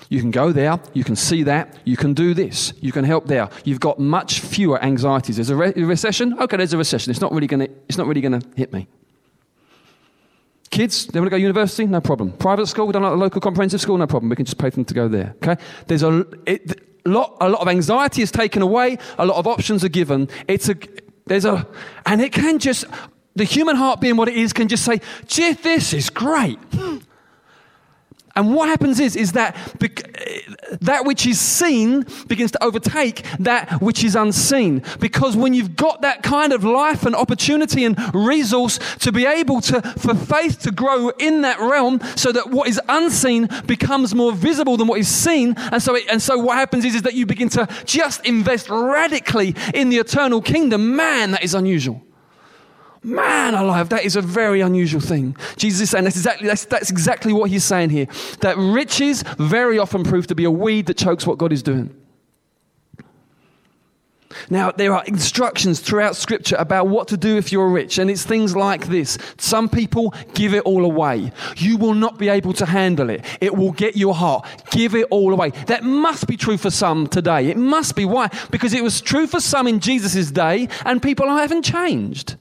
[0.09, 3.25] You can go there, you can see that, you can do this, you can help
[3.27, 3.49] there.
[3.63, 5.37] You've got much fewer anxieties.
[5.37, 6.37] There's a, re- recession?
[6.39, 7.09] Okay, there's a recession.
[7.11, 8.87] It's not really going to it's not really going to hit me.
[10.69, 11.85] Kids, they want to go to university?
[11.85, 12.31] No problem.
[12.33, 13.97] Private school, we don't like a local comprehensive school?
[13.97, 14.29] No problem.
[14.29, 15.35] We can just pay for them to go there.
[15.37, 15.61] Okay?
[15.87, 19.83] There's a it, lot, a lot of anxiety is taken away, a lot of options
[19.83, 20.29] are given.
[20.47, 20.75] It's a,
[21.25, 21.67] there's a,
[22.05, 22.85] and it can just,
[23.35, 26.59] the human heart being what it is, can just say, gee, this is great.
[28.37, 29.55] And what happens is, is that
[30.81, 34.83] that which is seen begins to overtake that which is unseen.
[34.99, 39.59] Because when you've got that kind of life and opportunity and resource to be able
[39.61, 44.31] to, for faith to grow in that realm so that what is unseen becomes more
[44.31, 45.55] visible than what is seen.
[45.57, 48.69] And so, it, and so what happens is, is that you begin to just invest
[48.69, 50.95] radically in the eternal kingdom.
[50.95, 52.06] Man, that is unusual.
[53.07, 55.37] Man alive, that is a very unusual thing.
[55.55, 58.05] Jesus is saying that's exactly, that's, that's exactly what he's saying here.
[58.41, 61.95] That riches very often prove to be a weed that chokes what God is doing.
[64.49, 68.25] Now, there are instructions throughout Scripture about what to do if you're rich, and it's
[68.25, 69.17] things like this.
[69.37, 71.31] Some people give it all away.
[71.55, 73.23] You will not be able to handle it.
[73.39, 74.45] It will get your heart.
[74.69, 75.51] Give it all away.
[75.67, 77.47] That must be true for some today.
[77.47, 78.03] It must be.
[78.03, 78.29] Why?
[78.51, 82.35] Because it was true for some in Jesus' day, and people haven't changed.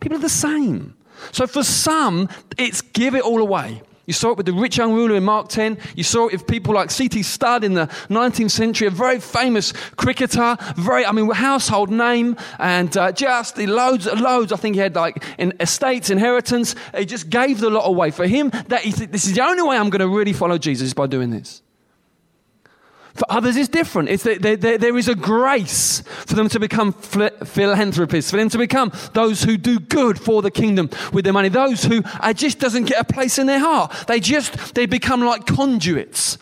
[0.00, 0.96] People are the same.
[1.32, 2.28] So for some,
[2.58, 3.82] it's give it all away.
[4.06, 5.78] You saw it with the rich young ruler in Mark 10.
[5.96, 7.22] You saw it with people like C.T.
[7.24, 12.96] Studd in the 19th century, a very famous cricketer, very, I mean, household name, and
[12.96, 14.52] uh, just loads, loads.
[14.52, 16.76] I think he had like in estates, inheritance.
[16.96, 18.12] He just gave the lot away.
[18.12, 20.56] For him, that he said, this is the only way I'm going to really follow
[20.56, 21.62] Jesus is by doing this.
[23.16, 24.08] For others, it's different.
[24.08, 28.92] It's that there, is a grace for them to become philanthropists, for them to become
[29.14, 31.48] those who do good for the kingdom with their money.
[31.48, 33.92] Those who uh, just doesn't get a place in their heart.
[34.06, 36.38] They just they become like conduits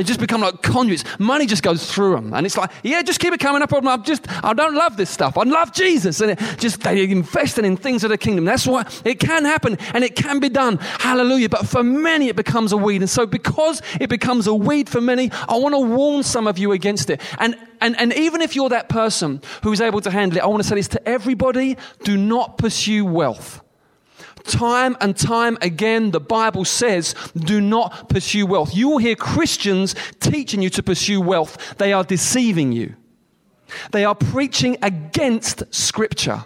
[0.00, 1.04] they just become like conduits.
[1.18, 2.32] Money just goes through them.
[2.32, 3.70] And it's like, yeah, just keep it coming up.
[3.70, 5.36] I'm just, I don't love this stuff.
[5.36, 6.22] I love Jesus.
[6.22, 8.46] And it just, they're investing in things of the kingdom.
[8.46, 10.78] That's why it can happen and it can be done.
[10.78, 11.50] Hallelujah.
[11.50, 13.02] But for many, it becomes a weed.
[13.02, 16.56] And so because it becomes a weed for many, I want to warn some of
[16.56, 17.20] you against it.
[17.38, 20.62] And, and, and even if you're that person who's able to handle it, I want
[20.62, 23.60] to say this to everybody do not pursue wealth.
[24.44, 28.74] Time and time again, the Bible says, do not pursue wealth.
[28.74, 31.76] You will hear Christians teaching you to pursue wealth.
[31.78, 32.94] They are deceiving you.
[33.92, 36.44] They are preaching against Scripture.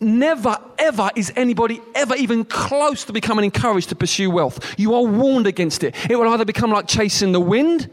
[0.00, 4.74] Never, ever is anybody ever even close to becoming encouraged to pursue wealth.
[4.78, 5.94] You are warned against it.
[6.10, 7.88] It will either become like chasing the wind,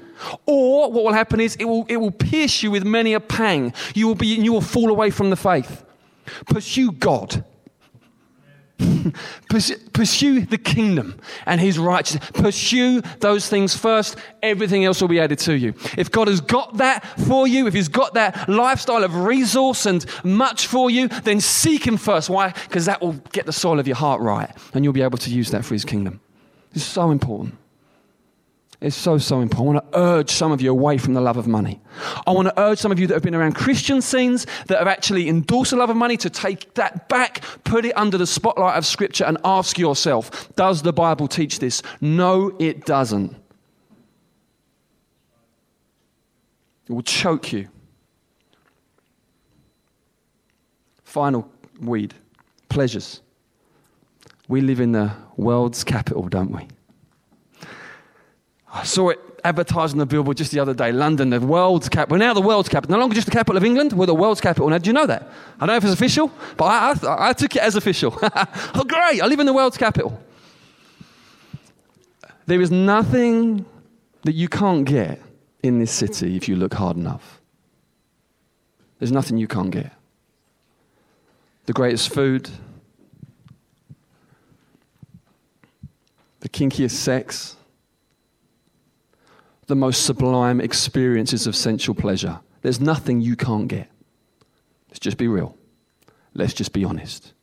[0.45, 3.73] or what will happen is it will, it will pierce you with many a pang.
[3.93, 5.83] You will, be, you will fall away from the faith.
[6.47, 7.43] Pursue God.
[9.49, 12.29] Pursue the kingdom and his righteousness.
[12.33, 14.17] Pursue those things first.
[14.43, 15.73] Everything else will be added to you.
[15.97, 20.05] If God has got that for you, if he's got that lifestyle of resource and
[20.23, 22.29] much for you, then seek him first.
[22.29, 22.49] Why?
[22.49, 25.29] Because that will get the soil of your heart right and you'll be able to
[25.29, 26.19] use that for his kingdom.
[26.73, 27.55] It's so important.
[28.79, 29.83] It's so, so important.
[29.83, 31.81] I want to urge some of you away from the love of money.
[32.27, 34.87] I want to urge some of you that have been around Christian scenes that have
[34.87, 38.77] actually endorsed the love of money to take that back, put it under the spotlight
[38.77, 41.81] of Scripture, and ask yourself Does the Bible teach this?
[42.01, 43.35] No, it doesn't.
[46.87, 47.67] It will choke you.
[51.03, 51.49] Final
[51.81, 52.13] weed
[52.69, 53.21] pleasures.
[54.47, 56.67] We live in the world's capital, don't we?
[58.73, 60.91] I saw it advertised on the billboard just the other day.
[60.91, 62.15] London, the world's capital.
[62.15, 62.95] We're now the world's capital.
[62.95, 64.69] No longer just the capital of England, we're the world's capital.
[64.69, 65.29] Now, do you know that?
[65.55, 68.17] I don't know if it's official, but I, I, I took it as official.
[68.21, 69.21] oh, great.
[69.21, 70.21] I live in the world's capital.
[72.45, 73.65] There is nothing
[74.23, 75.21] that you can't get
[75.63, 77.41] in this city if you look hard enough.
[78.99, 79.93] There's nothing you can't get.
[81.65, 82.49] The greatest food,
[86.39, 87.56] the kinkiest sex,
[89.67, 92.39] the most sublime experiences of sensual pleasure.
[92.61, 93.89] There's nothing you can't get.
[94.89, 95.55] Let's just be real.
[96.33, 97.33] Let's just be honest.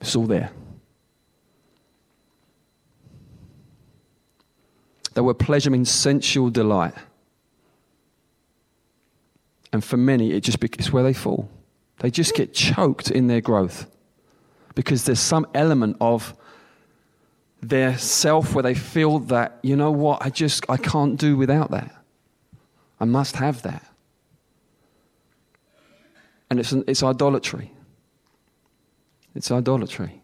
[0.00, 0.52] It's all there.
[5.14, 6.94] The word pleasure means sensual delight.
[9.72, 11.48] And for many, it just it's where they fall.
[11.98, 13.86] They just get choked in their growth
[14.74, 16.34] because there's some element of
[17.62, 21.70] their self where they feel that, you know what, I just, I can't do without
[21.70, 21.94] that.
[22.98, 23.84] I must have that.
[26.48, 27.72] And it's, it's idolatry.
[29.34, 30.22] It's idolatry.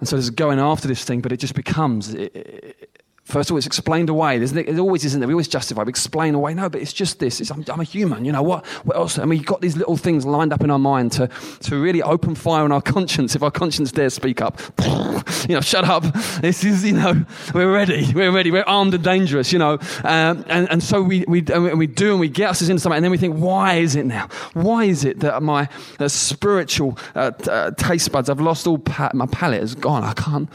[0.00, 2.90] And so there's going after this thing, but it just becomes, it,
[3.28, 4.38] First of all, it's explained away.
[4.38, 5.28] There's, it always isn't there.
[5.28, 6.54] We always justify, we explain away.
[6.54, 7.42] No, but it's just this.
[7.42, 8.24] It's, I'm, I'm, a human.
[8.24, 8.64] You know what?
[8.86, 9.18] What else?
[9.18, 11.28] I mean, you've got these little things lined up in our mind to,
[11.64, 13.36] to really open fire on our conscience.
[13.36, 14.58] If our conscience dares speak up,
[15.46, 16.04] you know, shut up.
[16.40, 18.10] This is, you know, we're ready.
[18.14, 18.50] We're ready.
[18.50, 19.52] We're armed and dangerous.
[19.52, 19.72] You know,
[20.04, 22.96] um, and and so we we and we do and we get us into something,
[22.96, 24.28] and then we think, why is it now?
[24.54, 25.68] Why is it that my
[26.00, 28.30] uh, spiritual uh, uh, taste buds?
[28.30, 30.02] I've lost all pa- my palate is gone.
[30.02, 30.48] I can't.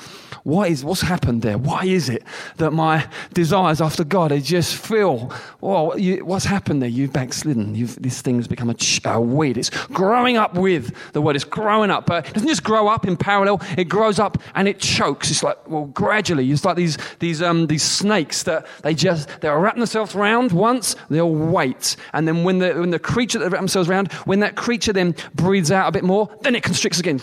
[0.43, 1.57] Why is what's happened there?
[1.57, 2.21] Why is it
[2.57, 5.31] that my desires after God they just feel?
[5.61, 6.89] Well, you, what's happened there?
[6.89, 7.75] You've backslidden.
[7.75, 9.57] You've, this thing's become a, ch- a weed.
[9.57, 11.37] It's growing up with the word.
[11.37, 13.61] It's growing up, but it doesn't just grow up in parallel.
[13.77, 15.31] It grows up and it chokes.
[15.31, 16.51] It's like well, gradually.
[16.51, 20.97] It's like these these um these snakes that they just they'll wrap themselves around once.
[21.09, 24.57] They'll wait, and then when the when the creature that wrap themselves around, when that
[24.57, 27.21] creature then breathes out a bit more, then it constricts again.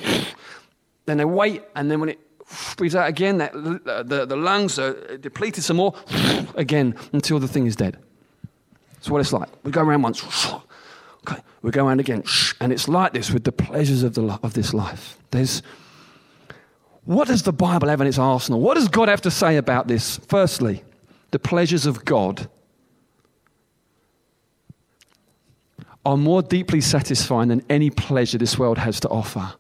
[1.05, 2.19] then they wait, and then when it
[2.77, 5.95] breathes out again, that, uh, the, the lungs are uh, depleted some more,
[6.55, 7.97] again, until the thing is dead.
[8.95, 9.49] That's what it's like.
[9.65, 10.23] We go around once,
[11.29, 12.25] okay, we go around again,
[12.61, 15.19] and it's like this with the pleasures of, the, of this life.
[15.31, 15.63] There's,
[17.05, 18.61] what does the Bible have in its arsenal?
[18.61, 20.19] What does God have to say about this?
[20.29, 20.83] Firstly,
[21.31, 22.49] the pleasures of God
[26.05, 29.53] are more deeply satisfying than any pleasure this world has to offer.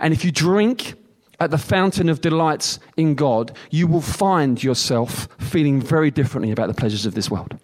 [0.00, 0.94] And if you drink
[1.44, 6.68] at the fountain of delights in God, you will find yourself feeling very differently about
[6.68, 7.58] the pleasures of this world.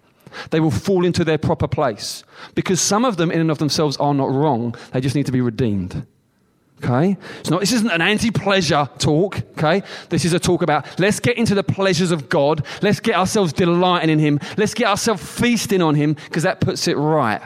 [0.51, 2.23] They will fall into their proper place
[2.55, 4.75] because some of them, in and of themselves, are not wrong.
[4.91, 6.05] They just need to be redeemed.
[6.83, 7.17] Okay?
[7.49, 9.37] Not, this isn't an anti pleasure talk.
[9.57, 9.83] Okay?
[10.09, 12.65] This is a talk about let's get into the pleasures of God.
[12.81, 14.39] Let's get ourselves delighting in Him.
[14.57, 17.41] Let's get ourselves feasting on Him because that puts it right.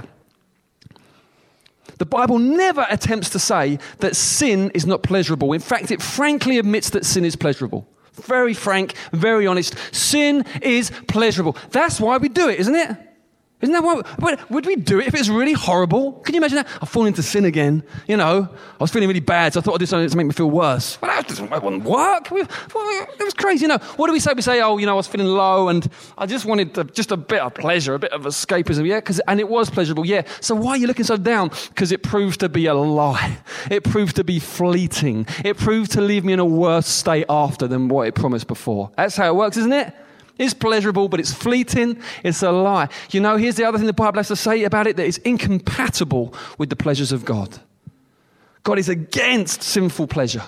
[1.97, 5.53] The Bible never attempts to say that sin is not pleasurable.
[5.53, 7.87] In fact, it frankly admits that sin is pleasurable.
[8.13, 9.75] Very frank, very honest.
[9.93, 11.57] Sin is pleasurable.
[11.71, 12.97] That's why we do it, isn't it?
[13.65, 14.51] Isn't that what?
[14.51, 16.13] Would we do it if it was really horrible?
[16.13, 16.67] Can you imagine that?
[16.81, 17.83] I've fallen into sin again.
[18.07, 20.27] You know, I was feeling really bad, so I thought I'd do something to make
[20.27, 20.99] me feel worse.
[21.01, 22.31] Well, that wouldn't work.
[22.31, 23.63] It was crazy.
[23.63, 24.33] You know, what do we say?
[24.33, 27.11] We say, oh, you know, I was feeling low and I just wanted to, just
[27.11, 28.85] a bit of pleasure, a bit of escapism.
[28.85, 30.05] Yeah, Cause, and it was pleasurable.
[30.05, 30.21] Yeah.
[30.41, 31.49] So why are you looking so down?
[31.69, 33.39] Because it proved to be a lie.
[33.71, 35.25] It proved to be fleeting.
[35.43, 38.91] It proved to leave me in a worse state after than what it promised before.
[38.95, 39.93] That's how it works, isn't it?
[40.37, 42.01] It's pleasurable, but it's fleeting.
[42.23, 42.89] It's a lie.
[43.11, 45.17] You know, here's the other thing the Bible has to say about it that it's
[45.19, 47.57] incompatible with the pleasures of God.
[48.63, 50.43] God is against sinful pleasure.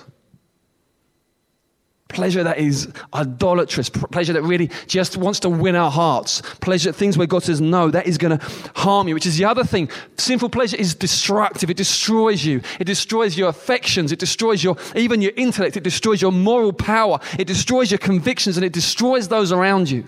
[2.09, 7.17] Pleasure that is idolatrous, pleasure that really just wants to win our hearts, pleasure, things
[7.17, 8.45] where God says, no, that is going to
[8.75, 9.89] harm you, which is the other thing.
[10.17, 11.69] Sinful pleasure is destructive.
[11.69, 12.61] It destroys you.
[12.79, 14.11] It destroys your affections.
[14.11, 15.75] It destroys your, even your intellect.
[15.75, 17.19] It destroys your moral power.
[17.37, 20.05] It destroys your convictions and it destroys those around you.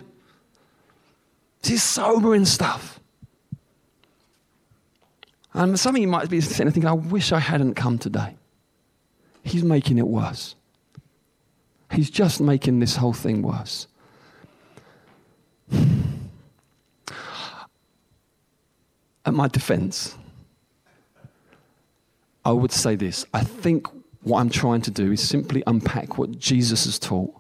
[1.62, 3.00] This is sobering stuff.
[5.54, 8.38] And some of you might be sitting there thinking, I wish I hadn't come today.
[9.43, 10.56] He's making it worse.
[11.92, 13.88] He's just making this whole thing worse.
[19.26, 20.16] At my defense,
[22.46, 23.26] I would say this.
[23.34, 23.88] I think
[24.24, 27.36] what I'm trying to do is simply unpack what Jesus has taught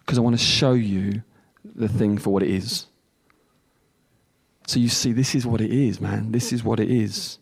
[0.00, 1.22] because I want to show you
[1.64, 2.86] the thing for what it is.
[4.66, 6.32] So you see, this is what it is, man.
[6.32, 7.38] This is what it is.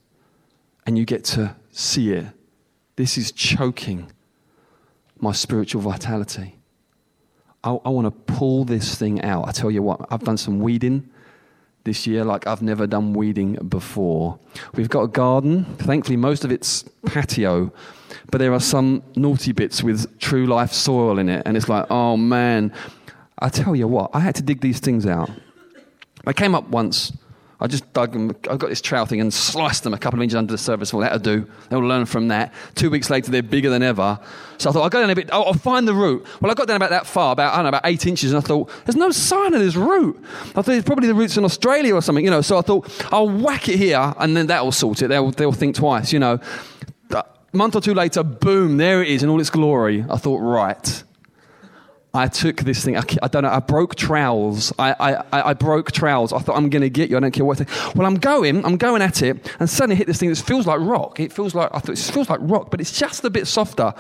[0.87, 2.27] And you get to see it.
[2.97, 4.11] This is choking
[5.23, 6.57] my spiritual vitality.
[7.63, 9.47] I, I want to pull this thing out.
[9.49, 11.11] I tell you what, I've done some weeding
[11.85, 14.39] this year like I've never done weeding before.
[14.75, 15.65] We've got a garden.
[15.77, 17.73] Thankfully, most of it's patio,
[18.31, 21.43] but there are some naughty bits with true life soil in it.
[21.47, 22.73] And it's like, oh man.
[23.43, 25.31] I tell you what, I had to dig these things out.
[26.27, 27.13] I came up once
[27.61, 28.35] I just dug them.
[28.51, 30.95] I got this trowel thing and sliced them a couple of inches under the surface.
[30.95, 31.47] Well, that'll do.
[31.69, 32.55] They'll learn from that.
[32.75, 34.19] Two weeks later, they're bigger than ever.
[34.59, 35.29] So I thought, I'll go down a bit.
[35.33, 36.27] Oh, I'll find the root.
[36.41, 38.43] Well, I got down about that far, about, I don't know, about eight inches, and
[38.43, 40.19] I thought, there's no sign of this root.
[40.57, 42.41] I thought it's probably the roots in Australia or something, you know.
[42.41, 45.09] So I thought, I'll whack it here, and then that'll sort it.
[45.09, 46.41] They'll, they'll think twice, you know.
[47.13, 50.05] A month or two later, boom, there it is in all its glory.
[50.09, 51.03] I thought, right.
[52.13, 54.73] I took this thing, I, I, don't know, I broke trowels.
[54.81, 54.93] I,
[55.33, 56.33] I, I broke trowels.
[56.33, 57.17] I thought, I'm going to get you.
[57.17, 57.61] I don't care what.
[57.95, 60.81] Well, I'm going, I'm going at it, and suddenly hit this thing that feels like
[60.81, 61.21] rock.
[61.21, 63.95] It feels like, I thought, it feels like rock, but it's just a bit softer,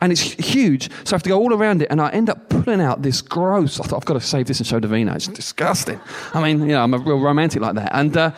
[0.00, 0.90] and it's huge.
[1.04, 3.20] So I have to go all around it, and I end up pulling out this
[3.20, 3.80] gross.
[3.80, 5.16] I thought, I've got to save this and show Davina.
[5.16, 6.00] It's disgusting.
[6.34, 7.90] I mean, you know, I'm a real romantic like that.
[7.92, 8.30] And uh,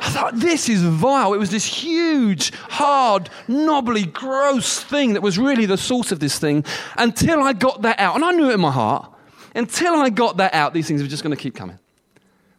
[0.00, 1.34] I thought, this is vile.
[1.34, 6.38] It was this huge, hard, knobbly, gross thing that was really the source of this
[6.38, 6.64] thing
[6.96, 8.14] until I got that out.
[8.14, 9.12] And I knew it in my heart.
[9.54, 11.78] Until I got that out, these things were just going to keep coming.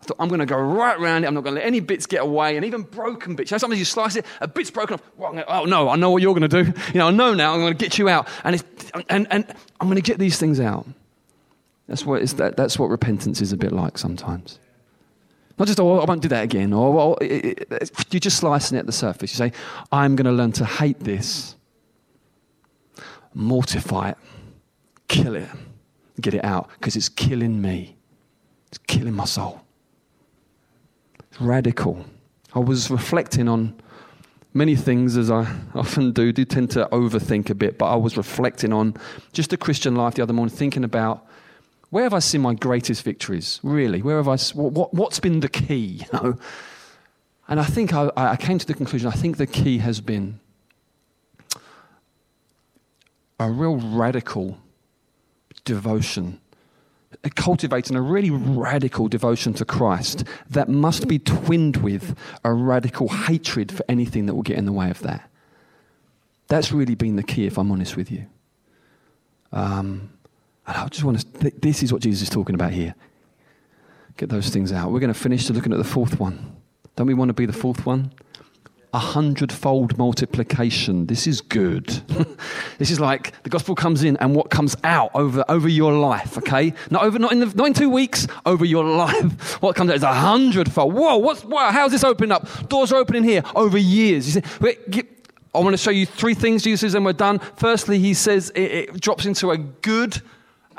[0.01, 1.27] I thought, I'm going to go right around it.
[1.27, 3.51] I'm not going to let any bits get away, and even broken bits.
[3.51, 5.01] You know, sometimes you slice it, a bit's broken off.
[5.15, 6.73] Well, oh, no, I know what you're going to do.
[6.93, 7.53] You know, I know now.
[7.53, 8.27] I'm going to get you out.
[8.43, 8.63] And,
[9.09, 9.45] and, and
[9.79, 10.87] I'm going to get these things out.
[11.87, 14.59] That's what, that, that's what repentance is a bit like sometimes.
[15.58, 16.74] Not just, oh, I won't do that again.
[16.74, 19.32] Or, you're just slicing it at the surface.
[19.34, 19.52] You say,
[19.91, 21.56] I'm going to learn to hate this,
[23.34, 24.18] mortify it,
[25.08, 25.49] kill it,
[26.20, 27.97] get it out, because it's killing me.
[28.68, 29.62] It's killing my soul.
[31.30, 32.06] It's radical.
[32.56, 33.76] I was reflecting on
[34.54, 38.18] many things, as I often do, do tend to overthink a bit, but I was
[38.18, 38.95] reflecting on
[39.32, 41.28] just the Christian life the other morning, thinking about
[41.91, 43.59] where have I seen my greatest victories?
[43.63, 44.37] Really, where have I?
[44.55, 46.05] What, what, has been the key?
[46.11, 46.37] You know?
[47.47, 49.09] And I think I, I came to the conclusion.
[49.09, 50.39] I think the key has been
[53.41, 54.57] a real radical
[55.65, 56.39] devotion,
[57.35, 62.15] cultivating a really radical devotion to Christ that must be twinned with
[62.45, 65.29] a radical hatred for anything that will get in the way of that.
[66.47, 68.27] That's really been the key, if I'm honest with you.
[69.51, 70.09] Um,
[70.72, 72.95] and I just want to, this is what Jesus is talking about here.
[74.17, 74.91] Get those things out.
[74.91, 76.57] We're going to finish looking at the fourth one.
[76.95, 78.11] Don't we want to be the fourth one?
[78.93, 81.05] a hundredfold multiplication.
[81.05, 81.88] This is good.
[82.78, 86.38] this is like the gospel comes in and what comes out over, over your life,
[86.39, 86.74] okay?
[86.89, 89.51] Not over, not in, the, not in two weeks, over your life.
[89.61, 90.93] What comes out is a hundredfold.
[90.93, 92.67] Whoa, what's, wow, how's this opening up?
[92.67, 94.36] Doors are opening here over years.
[94.36, 95.07] You wait, get,
[95.53, 97.39] I want to show you three things Jesus says, and we're done.
[97.57, 100.22] Firstly, he says it, it drops into a good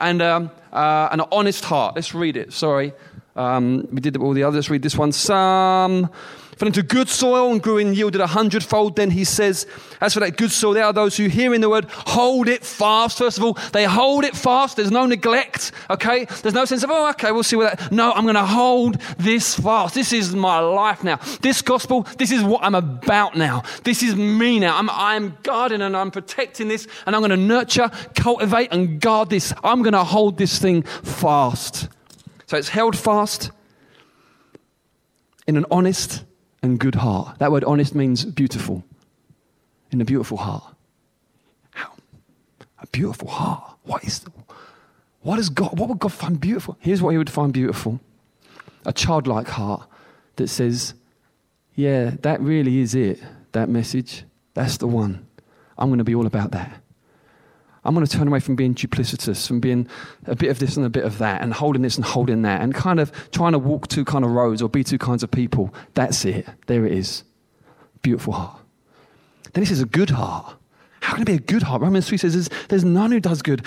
[0.03, 1.94] and um, uh, an honest heart.
[1.94, 2.53] Let's read it.
[2.53, 2.92] Sorry.
[3.34, 4.68] Um, we did all the others.
[4.68, 5.12] Read this one.
[5.12, 6.11] Psalm
[6.68, 8.96] into good soil and grew and yielded a hundredfold.
[8.96, 9.66] Then he says,
[10.00, 13.18] As for that good soil, there are those who, hearing the word, hold it fast.
[13.18, 14.76] First of all, they hold it fast.
[14.76, 16.24] There's no neglect, okay?
[16.24, 17.92] There's no sense of, oh, okay, we'll see what that.
[17.92, 19.94] No, I'm going to hold this fast.
[19.94, 21.16] This is my life now.
[21.40, 23.62] This gospel, this is what I'm about now.
[23.84, 24.76] This is me now.
[24.78, 29.30] I'm, I'm guarding and I'm protecting this, and I'm going to nurture, cultivate, and guard
[29.30, 29.52] this.
[29.64, 31.88] I'm going to hold this thing fast.
[32.46, 33.50] So it's held fast
[35.46, 36.24] in an honest,
[36.62, 37.38] and good heart.
[37.38, 38.84] That word honest means beautiful.
[39.90, 40.64] In a beautiful heart.
[41.70, 41.92] How?
[42.78, 43.76] A beautiful heart.
[43.84, 44.24] What is
[45.20, 46.76] what is God what would God find beautiful?
[46.80, 48.00] Here's what he would find beautiful.
[48.86, 49.86] A childlike heart
[50.36, 50.94] that says,
[51.74, 53.22] Yeah, that really is it.
[53.52, 54.24] That message.
[54.54, 55.26] That's the one.
[55.78, 56.82] I'm going to be all about that.
[57.85, 59.89] I'm going to turn away from being duplicitous, from being
[60.26, 62.61] a bit of this and a bit of that, and holding this and holding that,
[62.61, 65.30] and kind of trying to walk two kind of roads or be two kinds of
[65.30, 65.74] people.
[65.95, 66.47] That's it.
[66.66, 67.24] There it is.
[68.03, 68.61] Beautiful heart.
[69.53, 70.55] Then this is a good heart.
[71.03, 71.82] How can it be a good heart?
[71.82, 73.66] Romans 3 says there's, none who does good.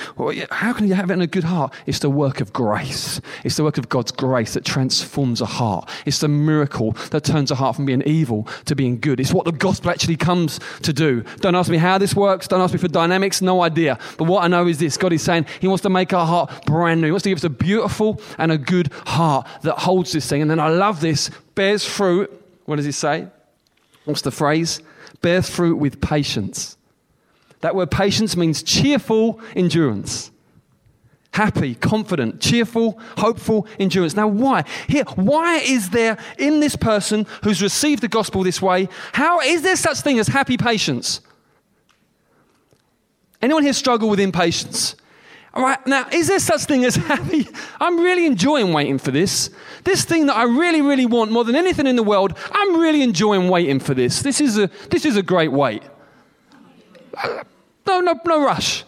[0.51, 1.73] How can you have it in a good heart?
[1.85, 3.19] It's the work of grace.
[3.43, 5.89] It's the work of God's grace that transforms a heart.
[6.05, 9.19] It's the miracle that turns a heart from being evil to being good.
[9.19, 11.25] It's what the gospel actually comes to do.
[11.41, 12.47] Don't ask me how this works.
[12.47, 13.41] Don't ask me for dynamics.
[13.41, 13.99] No idea.
[14.17, 16.65] But what I know is this God is saying He wants to make our heart
[16.65, 17.07] brand new.
[17.07, 20.41] He wants to give us a beautiful and a good heart that holds this thing.
[20.41, 22.31] And then I love this bears fruit.
[22.63, 23.27] What does He say?
[24.05, 24.81] What's the phrase?
[25.21, 26.74] Bears fruit with patience.
[27.61, 30.31] That word patience means cheerful endurance.
[31.31, 34.15] Happy, confident, cheerful, hopeful endurance.
[34.15, 34.63] Now, why?
[34.87, 39.61] Here, why is there in this person who's received the gospel this way, how is
[39.61, 41.19] there such thing as happy patience?
[43.41, 44.95] Anyone here struggle with impatience?
[45.53, 47.47] All right, now, is there such thing as happy?
[47.79, 49.49] I'm really enjoying waiting for this.
[49.83, 53.01] This thing that I really, really want more than anything in the world, I'm really
[53.01, 54.21] enjoying waiting for this.
[54.21, 55.83] This is a, this is a great wait.
[57.87, 58.83] No, no, no rush.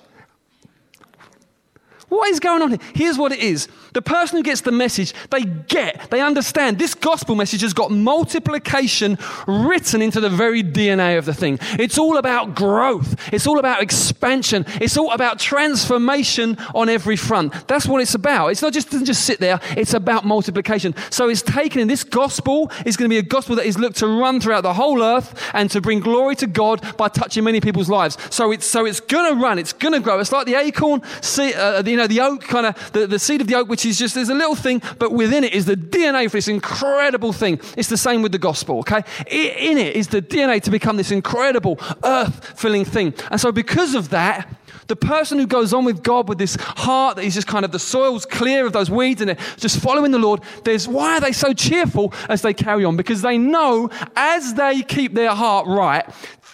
[2.10, 2.80] What is going on here?
[2.94, 3.68] Here's what it is.
[3.94, 7.92] The person who gets the message, they get, they understand this gospel message has got
[7.92, 9.18] multiplication
[9.48, 11.60] written into the very DNA of the thing.
[11.80, 17.68] It's all about growth, it's all about expansion, it's all about transformation on every front.
[17.68, 18.50] That's what it's about.
[18.50, 20.94] It's not just doesn't just sit there, it's about multiplication.
[21.10, 23.98] So it's taken in this gospel is going to be a gospel that is looked
[23.98, 27.62] to run throughout the whole earth and to bring glory to God by touching many
[27.62, 28.18] people's lives.
[28.30, 30.20] So it's so it's going to run, it's going to grow.
[30.20, 33.42] It's like the acorn, see, uh, you know, the oak, kind of the, the seed
[33.42, 35.76] of the oak, which is just, there's a little thing, but within it is the
[35.76, 37.62] DNA for this incredible thing.
[37.78, 39.04] It's the same with the gospel, okay?
[39.28, 43.14] In it is the DNA to become this incredible earth filling thing.
[43.30, 44.50] And so because of that,
[44.88, 47.72] the person who goes on with God with this heart that is just kind of
[47.72, 51.22] the soil's clear of those weeds and they're just following the Lord, there's why are
[51.22, 52.98] they so cheerful as they carry on?
[52.98, 56.04] Because they know as they keep their heart right,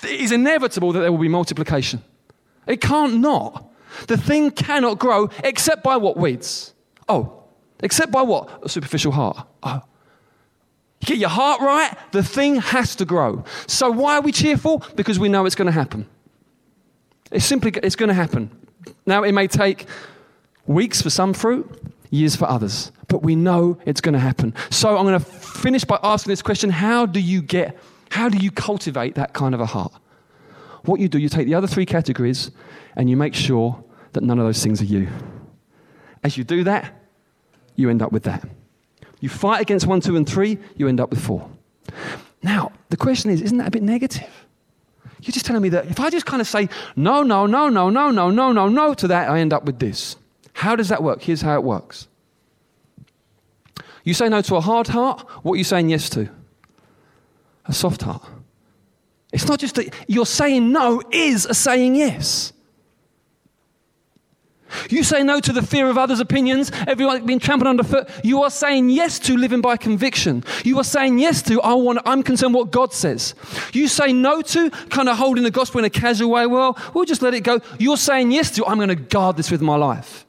[0.03, 2.03] it is inevitable that there will be multiplication.
[2.67, 3.69] It can't not.
[4.07, 6.72] The thing cannot grow except by what weeds?
[7.07, 7.43] Oh,
[7.81, 8.63] except by what?
[8.63, 9.47] A superficial heart.
[9.61, 9.81] Oh.
[11.01, 13.43] You get your heart right, the thing has to grow.
[13.67, 14.83] So why are we cheerful?
[14.95, 16.07] Because we know it's going to happen.
[17.31, 18.49] It's simply it's going to happen.
[19.05, 19.85] Now it may take
[20.65, 21.69] weeks for some fruit,
[22.09, 24.53] years for others, but we know it's going to happen.
[24.69, 27.77] So I'm going to finish by asking this question, how do you get
[28.13, 29.91] how do you cultivate that kind of a heart?
[30.85, 32.51] What you do, you take the other three categories
[32.95, 35.07] and you make sure that none of those things are you.
[36.23, 36.93] As you do that,
[37.75, 38.47] you end up with that.
[39.19, 41.49] You fight against one, two, and three, you end up with four.
[42.41, 44.29] Now, the question is, isn't that a bit negative?
[45.21, 47.89] You're just telling me that if I just kind of say no, no, no, no,
[47.89, 50.17] no, no, no, no, no to that, I end up with this.
[50.53, 51.21] How does that work?
[51.21, 52.07] Here's how it works.
[54.03, 56.29] You say no to a hard heart, what are you saying yes to?
[57.65, 58.23] A soft heart.
[59.31, 62.52] It's not just that you're saying no is a saying yes.
[64.89, 68.09] You say no to the fear of others' opinions, everyone being trampled underfoot.
[68.23, 70.43] You are saying yes to living by conviction.
[70.63, 73.35] You are saying yes to, I want, I'm concerned what God says.
[73.73, 76.45] You say no to kind of holding the gospel in a casual way.
[76.45, 77.59] Well, we'll just let it go.
[77.79, 80.25] You're saying yes to, I'm going to guard this with my life.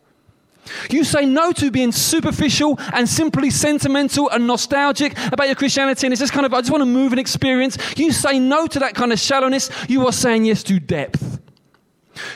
[0.90, 6.12] You say no to being superficial and simply sentimental and nostalgic about your Christianity, and
[6.12, 7.76] it's just kind of, I just want to move and experience.
[7.97, 9.70] You say no to that kind of shallowness.
[9.88, 11.40] You are saying yes to depth.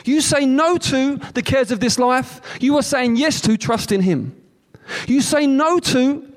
[0.05, 2.41] You say no to the cares of this life.
[2.61, 4.35] You are saying yes to trust in Him.
[5.07, 6.31] You say no to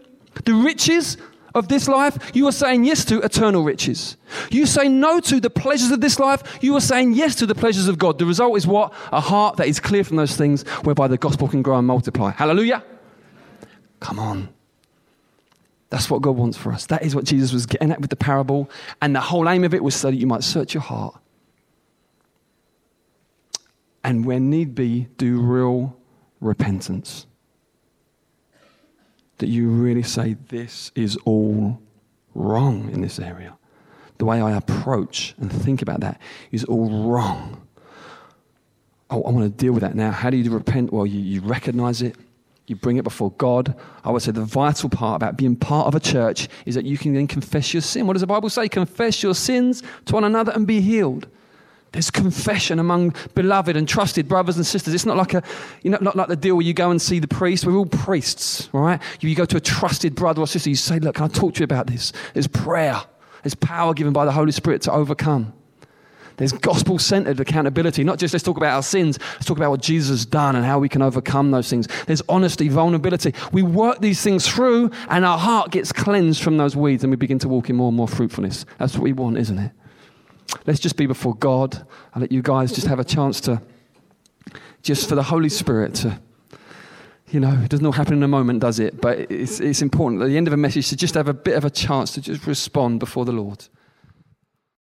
[0.45, 1.17] the riches
[1.55, 4.17] of this life, you are saying yes to eternal riches.
[4.51, 7.55] You say no to the pleasures of this life, you are saying yes to the
[7.55, 8.19] pleasures of God.
[8.19, 8.93] The result is what?
[9.13, 12.31] A heart that is clear from those things whereby the gospel can grow and multiply.
[12.31, 12.83] Hallelujah.
[14.01, 14.49] Come on.
[15.91, 16.87] That's what God wants for us.
[16.87, 18.71] That is what Jesus was getting at with the parable.
[19.03, 21.15] And the whole aim of it was so that you might search your heart.
[24.05, 25.97] And when need be, do real
[26.41, 27.27] repentance
[29.39, 31.81] that you really say, This is all
[32.35, 33.57] wrong in this area.
[34.19, 37.67] The way I approach and think about that is all wrong.
[39.11, 40.11] I, I want to deal with that now.
[40.11, 40.93] How do you repent?
[40.93, 42.17] Well, you, you recognize it,
[42.67, 43.75] you bring it before God.
[44.05, 46.97] I would say the vital part about being part of a church is that you
[46.97, 48.07] can then confess your sin.
[48.07, 48.69] What does the Bible say?
[48.69, 51.27] Confess your sins to one another and be healed.
[51.93, 54.95] There's confession among beloved and trusted brothers and sisters.
[54.95, 55.43] It's not like a,
[55.83, 57.67] you know, not like the deal where you go and see the priest.
[57.67, 59.01] We're all priests, right?
[59.21, 60.71] You go to a trusted brother or sister.
[60.71, 63.01] You say, "Look, can I talk to you about this?" There's prayer.
[63.43, 65.53] There's power given by the Holy Spirit to overcome.
[66.39, 69.83] There's gospel centered accountability, not just let's talk about our sins, let's talk about what
[69.83, 71.87] Jesus has done and how we can overcome those things.
[72.07, 73.35] There's honesty, vulnerability.
[73.53, 77.17] We work these things through, and our heart gets cleansed from those weeds, and we
[77.17, 78.65] begin to walk in more and more fruitfulness.
[78.79, 79.73] That's what we want, isn't it?
[80.67, 81.87] Let's just be before God.
[82.15, 83.61] I'll let you guys just have a chance to,
[84.83, 86.21] just for the Holy Spirit to,
[87.31, 89.01] you know, it doesn't all happen in a moment, does it?
[89.01, 91.57] But it's, it's important at the end of a message to just have a bit
[91.57, 93.67] of a chance to just respond before the Lord.